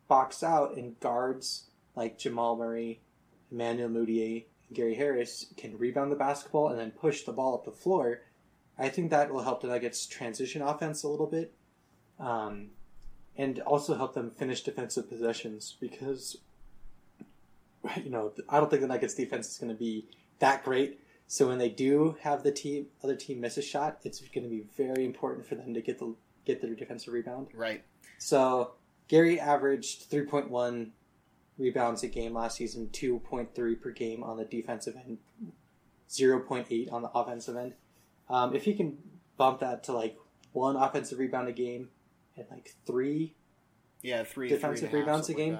[0.09, 2.99] box out and guards like Jamal Murray,
[3.51, 7.63] Emmanuel Mudiay, and Gary Harris can rebound the basketball and then push the ball up
[7.63, 8.21] the floor,
[8.79, 11.53] I think that will help the Nuggets transition offense a little bit,
[12.17, 12.69] um,
[13.35, 16.37] and also help them finish defensive possessions because
[18.03, 20.07] you know I don't think the Nuggets defense is going to be
[20.39, 21.01] that great.
[21.27, 24.49] So when they do have the team other team miss a shot, it's going to
[24.49, 27.47] be very important for them to get the get their defensive rebound.
[27.53, 27.83] Right.
[28.17, 28.71] So
[29.09, 30.91] Gary averaged 3.1
[31.57, 35.17] rebounds a game last season, 2.3 per game on the defensive end,
[36.09, 37.73] 0.8 on the offensive end.
[38.29, 38.97] Um, if he can
[39.35, 40.17] bump that to like
[40.53, 41.89] one offensive rebound a game
[42.37, 43.33] and like three,
[44.01, 45.53] Yeah, three Defensive three and a half, rebounds a game?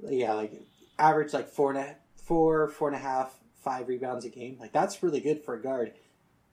[0.00, 0.52] like yeah, like
[0.98, 4.56] average like four and a four, four and a half, five rebounds a game.
[4.58, 5.92] Like that's really good for a guard,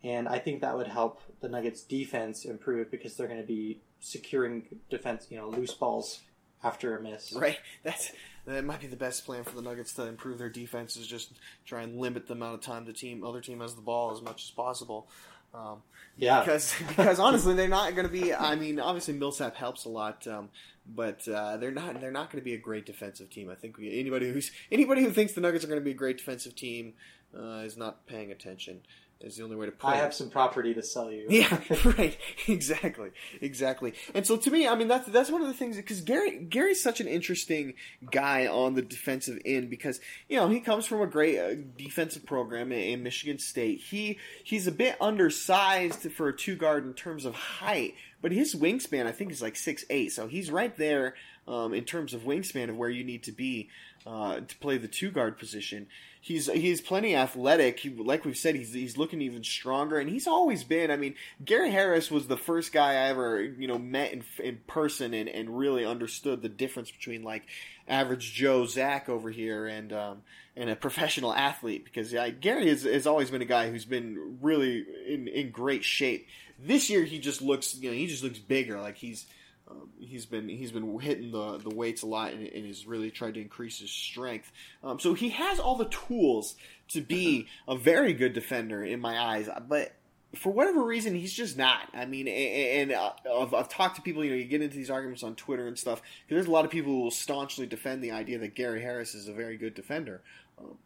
[0.03, 3.79] and I think that would help the Nuggets defense improve because they're going to be
[4.01, 6.19] securing defense, you know, loose balls
[6.63, 7.33] after a miss.
[7.33, 7.57] Right.
[7.83, 8.11] That's
[8.45, 11.31] that might be the best plan for the Nuggets to improve their defense is just
[11.65, 14.21] try and limit the amount of time the team other team has the ball as
[14.21, 15.07] much as possible.
[15.53, 15.83] Um,
[16.17, 16.39] Yeah.
[16.39, 18.33] because because honestly they're not going to be.
[18.33, 20.49] I mean, obviously Millsap helps a lot, um,
[20.95, 23.49] but uh, they're not they're not going to be a great defensive team.
[23.49, 25.95] I think we, anybody who's anybody who thinks the Nuggets are going to be a
[25.95, 26.93] great defensive team
[27.37, 28.81] uh, is not paying attention.
[29.23, 31.25] Is the only way to put I have some property to sell you.
[31.29, 31.59] Yeah,
[31.97, 32.17] right.
[32.47, 33.93] Exactly, exactly.
[34.13, 36.83] And so to me, I mean, that's that's one of the things because Gary Gary's
[36.83, 37.75] such an interesting
[38.11, 42.25] guy on the defensive end because you know he comes from a great uh, defensive
[42.25, 43.79] program in, in Michigan State.
[43.79, 48.55] He he's a bit undersized for a two guard in terms of height, but his
[48.55, 51.15] wingspan I think is like six eight, so he's right there
[51.47, 53.69] um, in terms of wingspan of where you need to be
[54.05, 55.87] uh, to play the two guard position.
[56.19, 57.79] He's he's plenty athletic.
[57.79, 60.89] He, like we've said, he's he's looking even stronger, and he's always been.
[60.89, 64.61] I mean, Gary Harris was the first guy I ever you know met in in
[64.67, 67.43] person and, and really understood the difference between like
[67.87, 70.21] average Joe Zach over here and um,
[70.55, 74.37] and a professional athlete because yeah, Gary has, has always been a guy who's been
[74.41, 76.27] really in in great shape.
[76.57, 79.25] This year he just looks you know he just looks bigger like he's
[79.73, 83.11] um, he's been he's been hitting the, the weights a lot and, and has really
[83.11, 84.51] tried to increase his strength.
[84.83, 86.55] Um, so he has all the tools
[86.89, 89.93] to be a very good defender in my eyes, but
[90.35, 91.81] for whatever reason he's just not.
[91.93, 94.23] I mean, a- and, uh, I've, I've talked to people.
[94.23, 96.65] You know, you get into these arguments on Twitter and stuff because there's a lot
[96.65, 99.75] of people who will staunchly defend the idea that Gary Harris is a very good
[99.75, 100.21] defender.
[100.57, 100.77] Um,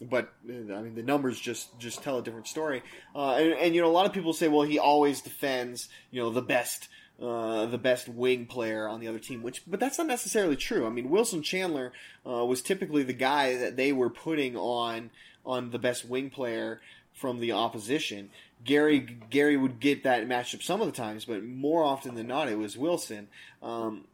[0.00, 2.82] but uh, I mean, the numbers just just tell a different story.
[3.14, 6.20] Uh, and, and you know, a lot of people say, well, he always defends you
[6.22, 6.88] know the best
[7.22, 10.86] uh, the best wing player on the other team, which but that's not necessarily true.
[10.86, 11.92] I mean, Wilson Chandler
[12.26, 15.10] uh, was typically the guy that they were putting on
[15.46, 16.80] on the best wing player
[17.12, 18.30] from the opposition.
[18.64, 19.00] Gary
[19.30, 22.58] Gary would get that matchup some of the times, but more often than not, it
[22.58, 23.28] was Wilson.
[23.62, 24.04] Um,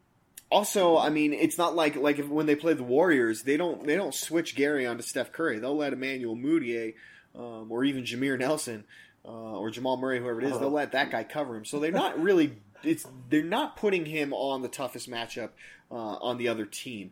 [0.51, 3.87] also, I mean, it's not like like if, when they play the Warriors, they don't
[3.87, 5.57] they don't switch Gary onto Steph Curry.
[5.57, 6.93] They'll let Emmanuel Mudiay
[7.35, 8.83] um, or even Jameer Nelson
[9.25, 11.65] uh, or Jamal Murray, whoever it is, they'll let that guy cover him.
[11.65, 15.49] So they're not really it's they're not putting him on the toughest matchup
[15.91, 17.11] uh, on the other team.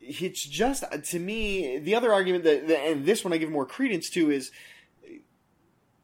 [0.00, 4.10] It's just to me the other argument that and this one I give more credence
[4.10, 4.50] to is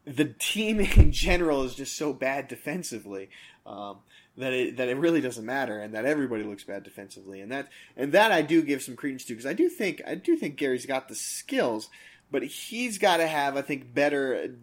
[0.04, 3.30] the team in general is just so bad defensively
[3.66, 3.98] um,
[4.36, 7.68] that it that it really doesn't matter, and that everybody looks bad defensively, and that
[7.96, 10.56] and that I do give some credence to because I do think I do think
[10.56, 11.88] Gary's got the skills,
[12.30, 14.54] but he's got to have I think better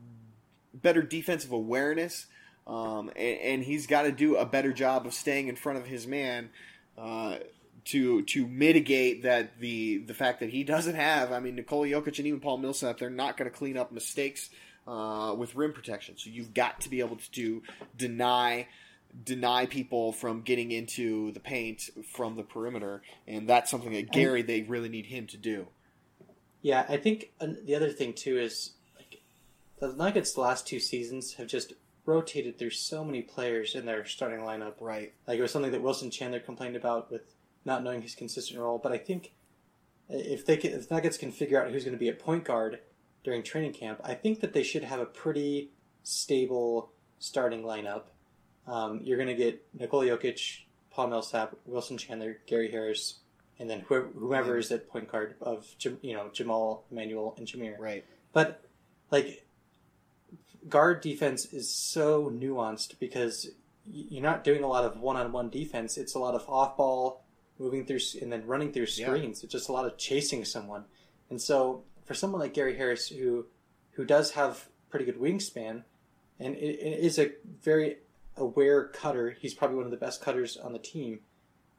[0.73, 2.27] better defensive awareness,
[2.67, 5.85] um, and, and he's got to do a better job of staying in front of
[5.85, 6.49] his man.
[6.97, 7.37] Uh,
[7.83, 12.19] to to mitigate that the the fact that he doesn't have, I mean, Nikola Jokic
[12.19, 14.49] and even Paul Millsap, they're not going to clean up mistakes
[14.87, 16.17] uh, with rim protection.
[16.17, 17.63] So you've got to be able to do,
[17.97, 18.67] deny
[19.25, 24.41] deny people from getting into the paint from the perimeter, and that's something that Gary
[24.41, 25.67] they really need him to do.
[26.61, 29.21] Yeah, I think the other thing too is like
[29.79, 31.73] the Nuggets the last two seasons have just
[32.05, 34.73] rotated through so many players in their starting lineup.
[34.79, 35.13] Right.
[35.27, 37.35] Like it was something that Wilson Chandler complained about with
[37.65, 38.79] not knowing his consistent role.
[38.79, 39.33] But I think
[40.09, 42.79] if they can, if Nuggets can figure out who's going to be at point guard
[43.23, 45.71] during training camp, I think that they should have a pretty
[46.03, 48.03] stable starting lineup.
[48.67, 53.19] Um, you're going to get Nikola Jokic, Paul Millsap, Wilson Chandler, Gary Harris,
[53.59, 55.67] and then whoever, whoever is at point guard of
[56.01, 57.79] you know Jamal, Emmanuel, and Jameer.
[57.79, 58.05] Right.
[58.33, 58.65] But
[59.11, 59.45] like
[60.69, 63.49] guard defense is so nuanced because
[63.91, 65.97] you're not doing a lot of one-on-one defense.
[65.97, 67.23] It's a lot of off-ball
[67.59, 69.07] moving through and then running through Yeah.
[69.07, 69.43] screens.
[69.43, 70.85] It's just a lot of chasing someone.
[71.29, 73.47] And so for someone like Gary Harris who
[73.93, 75.83] who does have pretty good wingspan
[76.39, 77.97] and is a very
[78.37, 81.19] aware cutter, he's probably one of the best cutters on the team.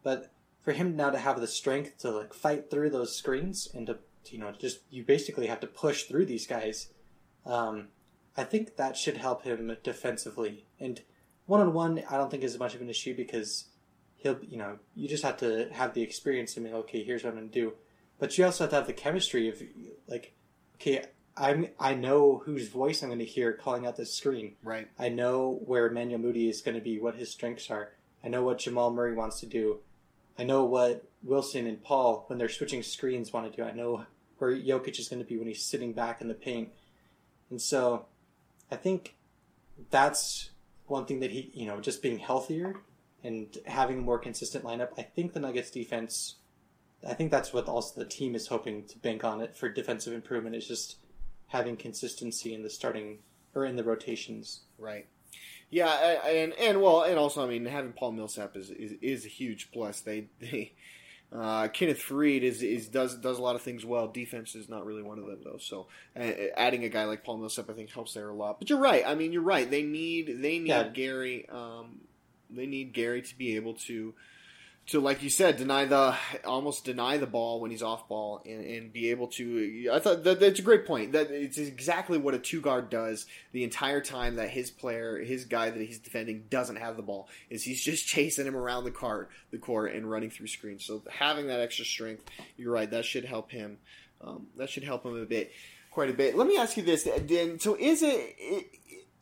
[0.03, 0.31] But
[0.61, 3.99] for him now to have the strength to like fight through those screens and to
[4.27, 6.89] you know just you basically have to push through these guys
[7.45, 7.89] um,
[8.37, 10.65] I think that should help him defensively.
[10.81, 11.01] And
[11.47, 13.67] one on one, I don't think is much of an issue because
[14.17, 17.03] he'll, you know, you just have to have the experience to be okay.
[17.03, 17.73] Here's what I'm going to do,
[18.19, 19.63] but you also have to have the chemistry of
[20.07, 20.35] like,
[20.77, 21.05] okay,
[21.37, 24.55] I'm I know whose voice I'm going to hear calling out the screen.
[24.63, 24.89] Right.
[24.99, 27.93] I know where Emmanuel Mudiay is going to be, what his strengths are.
[28.25, 29.81] I know what Jamal Murray wants to do.
[30.39, 33.67] I know what Wilson and Paul, when they're switching screens, want to do.
[33.67, 34.07] I know
[34.39, 36.71] where Jokic is going to be when he's sitting back in the paint.
[37.51, 38.07] And so
[38.73, 39.15] I think
[39.91, 40.51] that's
[40.87, 42.81] one thing that he, you know, just being healthier
[43.23, 44.89] and having a more consistent lineup.
[44.99, 46.37] I think the Nuggets defense,
[47.07, 50.15] I think that's what also the team is hoping to bank on it for defensive
[50.15, 50.97] improvement is just
[51.49, 53.19] having consistency in the starting
[53.55, 54.61] or in the rotations.
[54.79, 55.07] Right.
[55.69, 55.89] Yeah,
[56.27, 59.71] and and well, and also, I mean, having Paul Millsap is is, is a huge
[59.73, 60.01] plus.
[60.01, 60.73] They they
[61.35, 64.09] uh, Kenneth Faried is is does does a lot of things well.
[64.09, 65.59] Defense is not really one of them though.
[65.59, 68.59] So uh, adding a guy like Paul Millsap, I think, helps there a lot.
[68.59, 69.03] But you're right.
[69.07, 69.71] I mean, you're right.
[69.71, 70.89] They need they need Yeah.
[70.89, 71.49] Gary.
[71.49, 72.01] Um,
[72.51, 74.15] they need Gary to be able to
[74.85, 78.65] to like you said deny the almost deny the ball when he's off ball and,
[78.65, 81.13] and be able to i thought that that's a great point.
[81.13, 85.45] That it's exactly what a two guard does the entire time that his player his
[85.45, 88.91] guy that he's defending doesn't have the ball is he's just chasing him around the
[88.91, 90.85] court the court and running through screens.
[90.85, 92.25] So having that extra strength
[92.57, 93.79] you're right that should help him
[94.21, 95.53] um, that should help him a bit
[95.91, 96.37] quite a bit.
[96.37, 98.67] Let me ask you this then so is it, it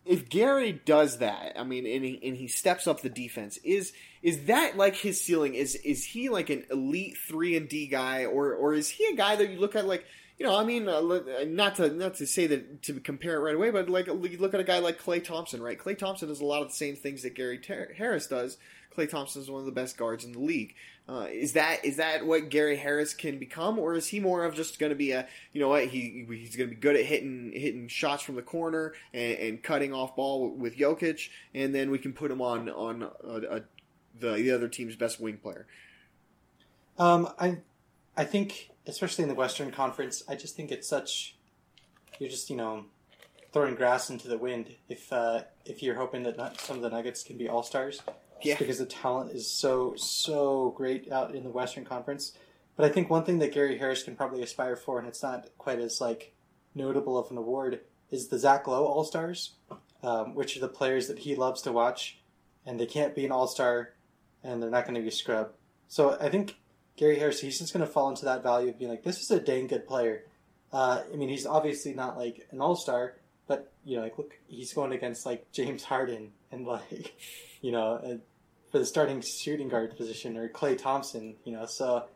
[0.04, 3.92] if Gary does that, I mean, and he, and he steps up the defense, is
[4.22, 5.54] is that like his ceiling?
[5.54, 9.16] Is is he like an elite three and D guy, or or is he a
[9.16, 10.04] guy that you look at like
[10.38, 10.56] you know?
[10.56, 11.00] I mean, uh,
[11.46, 14.54] not to not to say that to compare it right away, but like you look
[14.54, 15.78] at a guy like Klay Thompson, right?
[15.78, 18.56] Klay Thompson does a lot of the same things that Gary Ter- Harris does.
[18.96, 20.74] Klay Thompson is one of the best guards in the league.
[21.10, 24.54] Uh, is that is that what Gary Harris can become, or is he more of
[24.54, 27.04] just going to be a you know what he he's going to be good at
[27.04, 31.90] hitting hitting shots from the corner and, and cutting off ball with Jokic, and then
[31.90, 33.62] we can put him on on a, a,
[34.20, 35.66] the the other team's best wing player.
[36.96, 37.58] Um, I,
[38.16, 41.34] I think, especially in the Western Conference, I just think it's such.
[42.20, 42.84] You're just you know,
[43.52, 47.24] throwing grass into the wind if uh, if you're hoping that some of the Nuggets
[47.24, 48.00] can be all stars.
[48.42, 48.56] Yeah.
[48.58, 52.32] Because the talent is so so great out in the Western Conference.
[52.76, 55.48] But I think one thing that Gary Harris can probably aspire for, and it's not
[55.58, 56.34] quite as like
[56.74, 57.80] notable of an award,
[58.10, 59.52] is the Zach Lowe All Stars,
[60.02, 62.18] um, which are the players that he loves to watch,
[62.64, 63.92] and they can't be an All Star,
[64.42, 65.54] and they're not going to be scrubbed.
[65.88, 66.56] So I think
[66.96, 69.30] Gary Harris, he's just going to fall into that value of being like, this is
[69.30, 70.24] a dang good player.
[70.72, 73.16] Uh, I mean, he's obviously not like an All Star,
[73.46, 77.14] but you know, like look, he's going against like James Harden and like,
[77.60, 78.20] you know,
[78.70, 82.06] for the starting shooting guard position or Klay Thompson, you know, so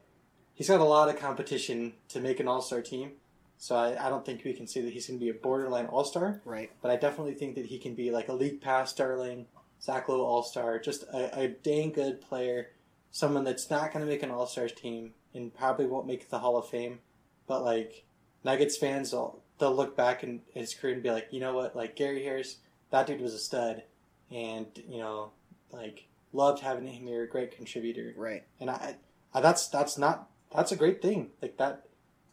[0.55, 3.13] he's got a lot of competition to make an All Star team.
[3.59, 5.87] So I, I don't think we can say that he's going to be a borderline
[5.87, 6.71] All Star, Right.
[6.83, 9.47] but I definitely think that he can be like a league pass darling,
[9.83, 12.71] Zach Lowe All Star, just a, a dang good player,
[13.11, 16.39] someone that's not going to make an All Star team and probably won't make the
[16.39, 17.01] Hall of Fame,
[17.47, 18.05] but like
[18.45, 21.75] Nuggets fans, will they'll look back in his career and be like, you know what,
[21.75, 22.59] like Gary Harris,
[22.91, 23.83] that dude was a stud,
[24.31, 25.31] and you know,
[25.71, 28.43] like loved having him here, a great contributor, Right.
[28.61, 28.97] and I,
[29.32, 31.87] I that's that's not that's a great thing, like that.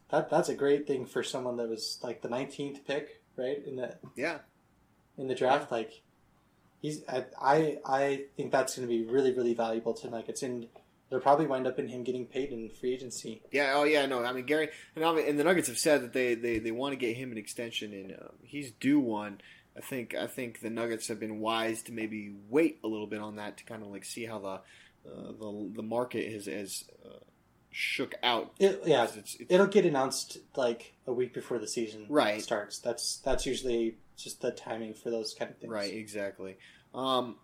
[0.09, 3.65] That, that's a great thing for someone that was like the 19th pick, right?
[3.65, 4.39] In the Yeah.
[5.17, 5.71] in the draft.
[5.71, 6.01] Like
[6.81, 10.67] he's, I, I, I think that's going to be really, really valuable to Nuggets, and
[11.09, 13.41] they'll probably wind up in him getting paid in free agency.
[13.53, 13.71] Yeah.
[13.75, 14.05] Oh, yeah.
[14.05, 14.21] No.
[14.23, 16.97] I mean, Gary and, and the Nuggets have said that they, they, they want to
[16.97, 19.39] get him an extension, and um, he's due one.
[19.77, 23.19] I think I think the Nuggets have been wise to maybe wait a little bit
[23.19, 24.47] on that to kind of like see how the
[25.09, 27.19] uh, the the market has has uh,
[27.71, 28.51] shook out.
[28.59, 32.41] It, yeah, It's- it's- it'll get announced like a week before the season Right.
[32.41, 32.79] starts.
[32.79, 35.71] That's that's usually just the timing for those kind of things.
[35.71, 36.57] Right, exactly.
[36.93, 37.37] Um,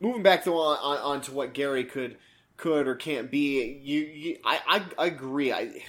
[0.00, 2.18] moving back to on, on, on to what Gary could
[2.56, 3.62] could or can't be.
[3.82, 4.60] You, you I,
[4.98, 5.52] I, I agree.
[5.52, 5.80] I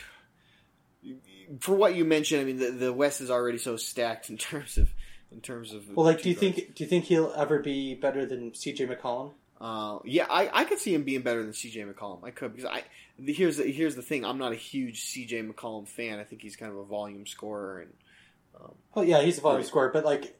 [1.59, 2.41] for what you mentioned.
[2.41, 4.89] I mean, the, the West is already so stacked in terms of
[5.31, 5.95] in terms of.
[5.95, 6.55] Well, like, do you guards.
[6.55, 8.87] think do you think he'll ever be better than C.J.
[8.87, 9.31] McCollum?
[9.59, 11.81] Uh, yeah, I, I could see him being better than C.J.
[11.81, 12.23] McCollum.
[12.23, 12.83] I could because I
[13.17, 14.23] the, here's the, here's the thing.
[14.23, 15.43] I'm not a huge C.J.
[15.43, 16.19] McCollum fan.
[16.19, 17.91] I think he's kind of a volume scorer and
[18.95, 19.67] Oh yeah, he's a volume Right.
[19.67, 20.39] scorer, but like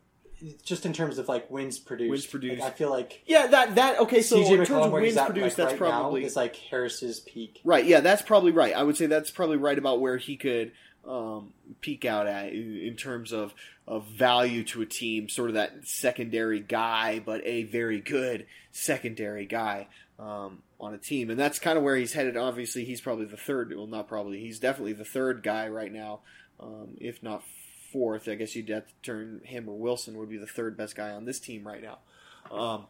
[0.64, 2.62] just in terms of like wins produced, Wins produced.
[2.62, 4.22] like, I feel like yeah that that okay.
[4.22, 4.52] So C.J.
[4.52, 7.60] in terms McCollum, of wins produced, like, that's right probably now, is like Harris's peak.
[7.64, 8.76] Right, yeah, that's probably right.
[8.76, 10.72] I would say that's probably right about where he could
[11.08, 13.54] um, peak out at in, in terms of,
[13.88, 19.46] of value to a team, sort of that secondary guy, but a very good secondary
[19.46, 19.88] guy
[20.20, 21.30] um, on a team.
[21.30, 22.38] And that's kind of where he's headed.
[22.38, 26.20] Obviously, he's probably the third, well, not probably, he's definitely the third guy right now,
[26.60, 27.44] um, if not
[27.92, 28.28] fourth.
[28.28, 31.12] I guess you'd have to turn him or Wilson would be the third best guy
[31.12, 32.00] on this team right now.
[32.52, 32.88] Um,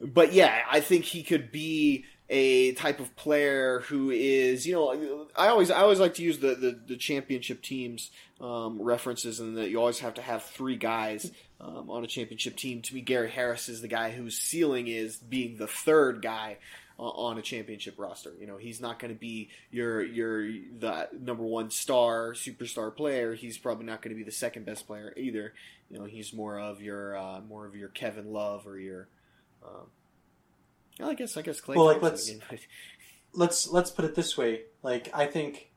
[0.00, 5.26] but yeah, I think he could be a type of player who is, you know,
[5.34, 8.10] I always I always like to use the the, the championship teams
[8.40, 12.56] um, references, and that you always have to have three guys um, on a championship
[12.56, 12.82] team.
[12.82, 16.58] To me, Gary Harris is the guy whose ceiling is being the third guy
[16.98, 18.32] uh, on a championship roster.
[18.38, 20.42] You know, he's not going to be your your
[20.78, 23.34] the number one star superstar player.
[23.34, 25.54] He's probably not going to be the second best player either.
[25.90, 29.08] You know, he's more of your uh, more of your Kevin Love or your.
[29.64, 29.86] Um,
[30.98, 31.76] well, I guess I guess Klay.
[31.76, 32.30] Well, like, let's-
[33.34, 34.62] Let's let's put it this way.
[34.82, 35.70] Like I think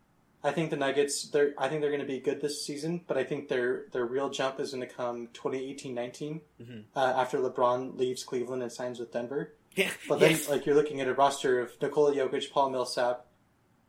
[0.44, 1.28] I think the Nuggets.
[1.30, 1.54] They're.
[1.58, 4.30] I think they're going to be good this season, but I think their their real
[4.30, 6.40] jump is going to come 2018-19
[6.96, 9.54] uh, after LeBron leaves Cleveland and signs with Denver.
[9.74, 10.50] Yeah, But then, yes.
[10.50, 13.26] like you're looking at a roster of Nikola Jokic, Paul Millsap,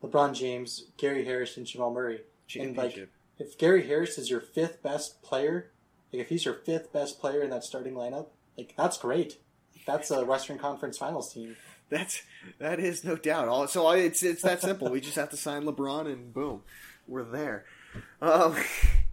[0.01, 2.21] LeBron James, Gary Harris, and Jamal Murray.
[2.57, 5.71] And like, if Gary Harris is your fifth best player,
[6.13, 8.27] like if he's your fifth best player in that starting lineup,
[8.57, 9.39] like that's great.
[9.85, 11.55] That's a Western Conference Finals team.
[11.89, 12.23] That's
[12.59, 13.47] that is no doubt.
[13.47, 14.89] All so it's it's that simple.
[14.89, 16.61] we just have to sign LeBron and boom,
[17.07, 17.65] we're there.
[18.21, 18.55] Um,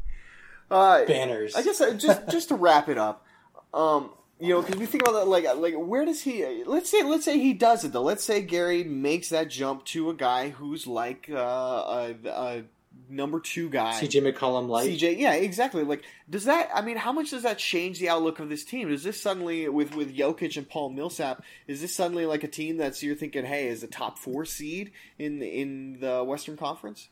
[0.71, 1.55] uh, Banners.
[1.57, 3.27] I guess uh, just just to wrap it up,
[3.75, 6.65] um, you know, because we think about that, like like where does he?
[6.65, 8.03] Let's say let's say he does it though.
[8.03, 12.65] Let's say Gary makes that jump to a guy who's like uh, a, a
[13.09, 13.93] number two guy.
[14.01, 15.83] CJ McCollum like CJ, yeah, exactly.
[15.85, 16.69] Like, does that?
[16.75, 18.91] I mean, how much does that change the outlook of this team?
[18.93, 21.43] Is this suddenly with with Jokic and Paul Millsap?
[21.67, 24.93] Is this suddenly like a team that's you're thinking, hey, is a top four seed
[25.19, 27.09] in in the Western Conference?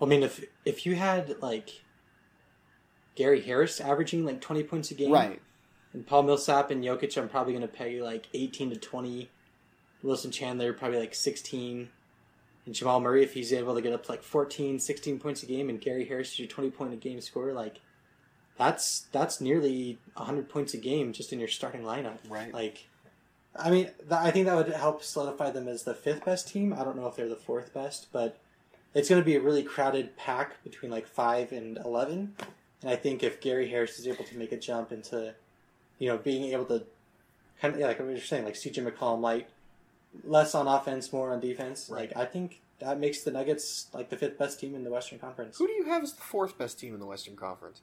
[0.00, 1.70] I mean, if if you had like
[3.16, 5.40] Gary Harris averaging like twenty points a game, Right.
[5.92, 9.30] and Paul Millsap and Jokic, I'm probably going to pay like eighteen to twenty.
[10.00, 11.88] Wilson Chandler probably like sixteen,
[12.68, 15.46] and Jamal Murray if he's able to get up to like 14, 16 points a
[15.46, 17.80] game, and Gary Harris is your twenty point a game scorer, like
[18.58, 22.52] that's that's nearly hundred points a game just in your starting lineup, Right.
[22.52, 22.86] Like,
[23.56, 26.74] I mean, th- I think that would help solidify them as the fifth best team.
[26.74, 28.38] I don't know if they're the fourth best, but
[28.94, 32.34] it's going to be a really crowded pack between like five and eleven.
[32.82, 35.34] And I think if Gary Harris is able to make a jump into,
[35.98, 36.84] you know, being able to
[37.62, 39.48] kind of yeah, like what you're saying, like CJ McCollum light,
[40.24, 41.90] less on offense, more on defense.
[41.90, 45.18] Like I think that makes the Nuggets like the fifth best team in the Western
[45.18, 45.58] Conference.
[45.58, 47.82] Who do you have as the fourth best team in the Western Conference?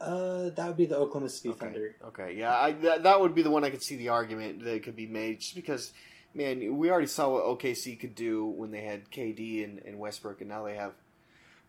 [0.00, 1.96] Uh, that would be the Oklahoma City Thunder.
[2.08, 4.82] Okay, yeah, I, that, that would be the one I could see the argument that
[4.82, 5.92] could be made, just because,
[6.34, 10.40] man, we already saw what OKC could do when they had KD and, and Westbrook,
[10.42, 10.92] and now they have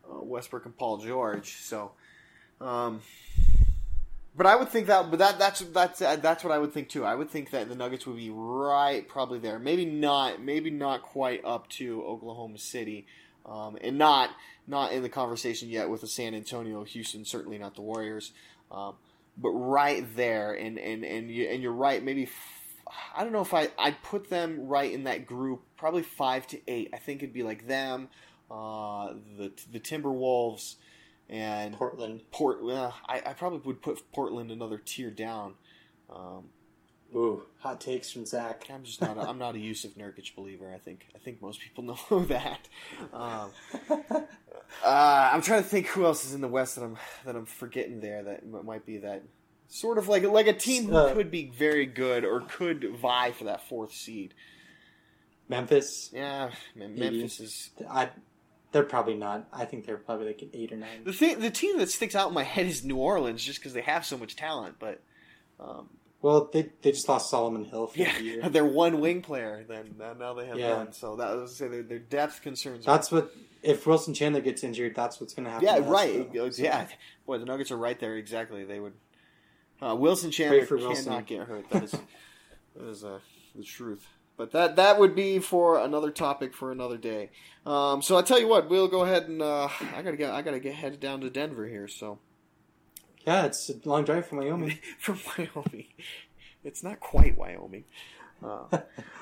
[0.10, 1.56] uh, Westbrook and Paul George.
[1.62, 1.92] So,
[2.60, 3.02] um,
[4.38, 6.90] but I would think that, but that that's that's uh, that's what I would think
[6.90, 7.04] too.
[7.04, 9.58] I would think that the Nuggets would be right, probably there.
[9.58, 13.08] Maybe not, maybe not quite up to Oklahoma City,
[13.46, 14.30] um, and not
[14.68, 17.26] not in the conversation yet with the San Antonio, Houston.
[17.26, 18.32] Certainly not the Warriors.
[18.72, 18.94] Um,
[19.38, 22.04] but right there, and and and you and you're right.
[22.04, 25.64] Maybe f- I don't know if I I'd put them right in that group.
[25.78, 26.90] Probably five to eight.
[26.94, 28.10] I think it'd be like them,
[28.52, 30.76] uh, the the Timberwolves,
[31.30, 32.22] and Portland.
[32.32, 32.64] Port.
[32.64, 35.56] Well, I, I probably would put Portland another tier down.
[36.10, 36.46] Um,
[37.16, 38.66] Ooh, hot takes from Zach.
[38.74, 39.18] I'm just not.
[39.18, 40.72] A, I'm not a Yusuf Nurkic believer.
[40.74, 41.08] I think.
[41.16, 42.68] I think most people know that.
[43.14, 43.52] Um,
[44.84, 47.46] uh, I'm trying to think who else is in the West that I'm that I'm
[47.46, 48.24] forgetting there.
[48.24, 49.24] That might be that
[49.70, 53.32] sort of like like a team who Uh, could be very good or could vie
[53.32, 54.34] for that fourth seed.
[55.50, 56.10] Memphis.
[56.14, 56.52] Yeah.
[56.76, 58.10] Memphis is I.
[58.72, 59.48] They're probably not.
[59.54, 61.04] I think they're probably like an eight or nine.
[61.06, 61.40] the thing.
[61.40, 64.06] The team that sticks out in my head is New Orleans, just because they have
[64.06, 64.76] so much talent.
[64.80, 65.02] But
[65.60, 65.90] um,
[66.22, 68.50] Well, they they just lost Solomon Hill for yeah, the year.
[68.50, 69.64] their one wing player.
[69.68, 70.70] Then now- they have Yeah.
[70.78, 70.94] none.
[70.94, 72.86] So that was say their, their depth concerns.
[72.86, 73.32] That's what.
[73.64, 75.66] If Wilson Chandler gets injured, that's what's going to happen.
[75.68, 76.32] Yeah, right.
[76.32, 76.46] though.
[76.56, 76.88] Yeah,
[77.26, 78.16] boy, the Nuggets are right there.
[78.16, 78.64] Exactly.
[78.66, 78.94] They would.
[79.82, 81.70] Uh, Wilson Chandler for cannot get hurt.
[81.72, 81.92] That is,
[82.76, 83.20] that is uh,
[83.56, 84.08] the truth.
[84.38, 87.32] But that that would be for another topic for another day.
[87.66, 90.42] Um, so I tell you what, we'll go ahead and uh, I gotta get I
[90.44, 91.88] gotta get headed down to Denver here.
[91.88, 92.20] So
[93.26, 94.78] Yeah, it's a long drive from Wyoming.
[95.00, 95.88] from Wyoming,
[96.64, 97.86] it's not quite Wyoming.
[98.44, 98.66] Uh,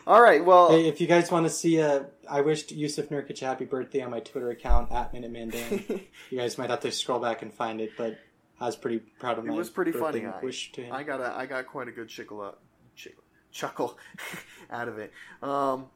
[0.06, 0.44] all right.
[0.44, 3.66] Well, Hey, if you guys want to see, uh, I wished Yusuf Nurkic a happy
[3.66, 6.02] birthday on my Twitter account at Minuteman Dan.
[6.30, 8.20] you guys might have to scroll back and find it, but
[8.60, 10.26] I was pretty proud of It my was pretty funny.
[10.26, 10.94] I, wish to him.
[10.94, 12.62] I got a, I got quite a good chuckle, up,
[12.96, 13.24] chuckle,
[13.56, 13.98] chuckle
[14.70, 15.12] out of it.
[15.42, 15.88] Um,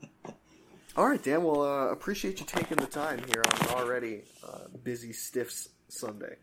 [0.95, 1.43] all right, Dan.
[1.43, 6.37] Well, uh, appreciate you taking the time here on an already uh, busy Stiffs Sunday.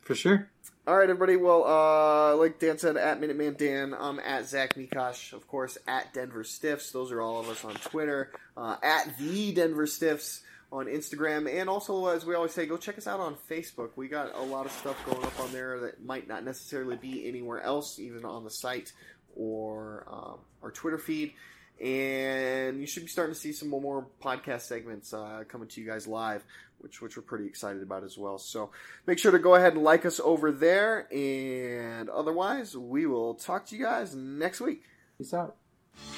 [0.00, 0.48] For sure.
[0.86, 1.36] All right, everybody.
[1.36, 6.14] Well, uh, like Dan said, at Minuteman Dan, I'm at Zach Mikash, of course, at
[6.14, 6.90] Denver Stiffs.
[6.90, 8.32] Those are all of us on Twitter.
[8.56, 12.96] Uh, at the Denver Stiffs on Instagram, and also, as we always say, go check
[12.96, 13.90] us out on Facebook.
[13.96, 17.28] We got a lot of stuff going up on there that might not necessarily be
[17.28, 18.92] anywhere else, even on the site
[19.36, 21.34] or um, our Twitter feed.
[21.80, 25.86] And you should be starting to see some more podcast segments uh, coming to you
[25.86, 26.44] guys live,
[26.78, 28.36] which which we're pretty excited about as well.
[28.36, 28.70] So
[29.06, 31.08] make sure to go ahead and like us over there.
[31.10, 34.82] And otherwise, we will talk to you guys next week.
[35.16, 35.56] Peace out.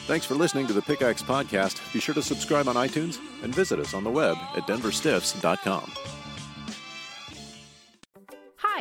[0.07, 1.93] Thanks for listening to the Pickaxe Podcast.
[1.93, 6.22] Be sure to subscribe on iTunes and visit us on the web at denverstiffs.com.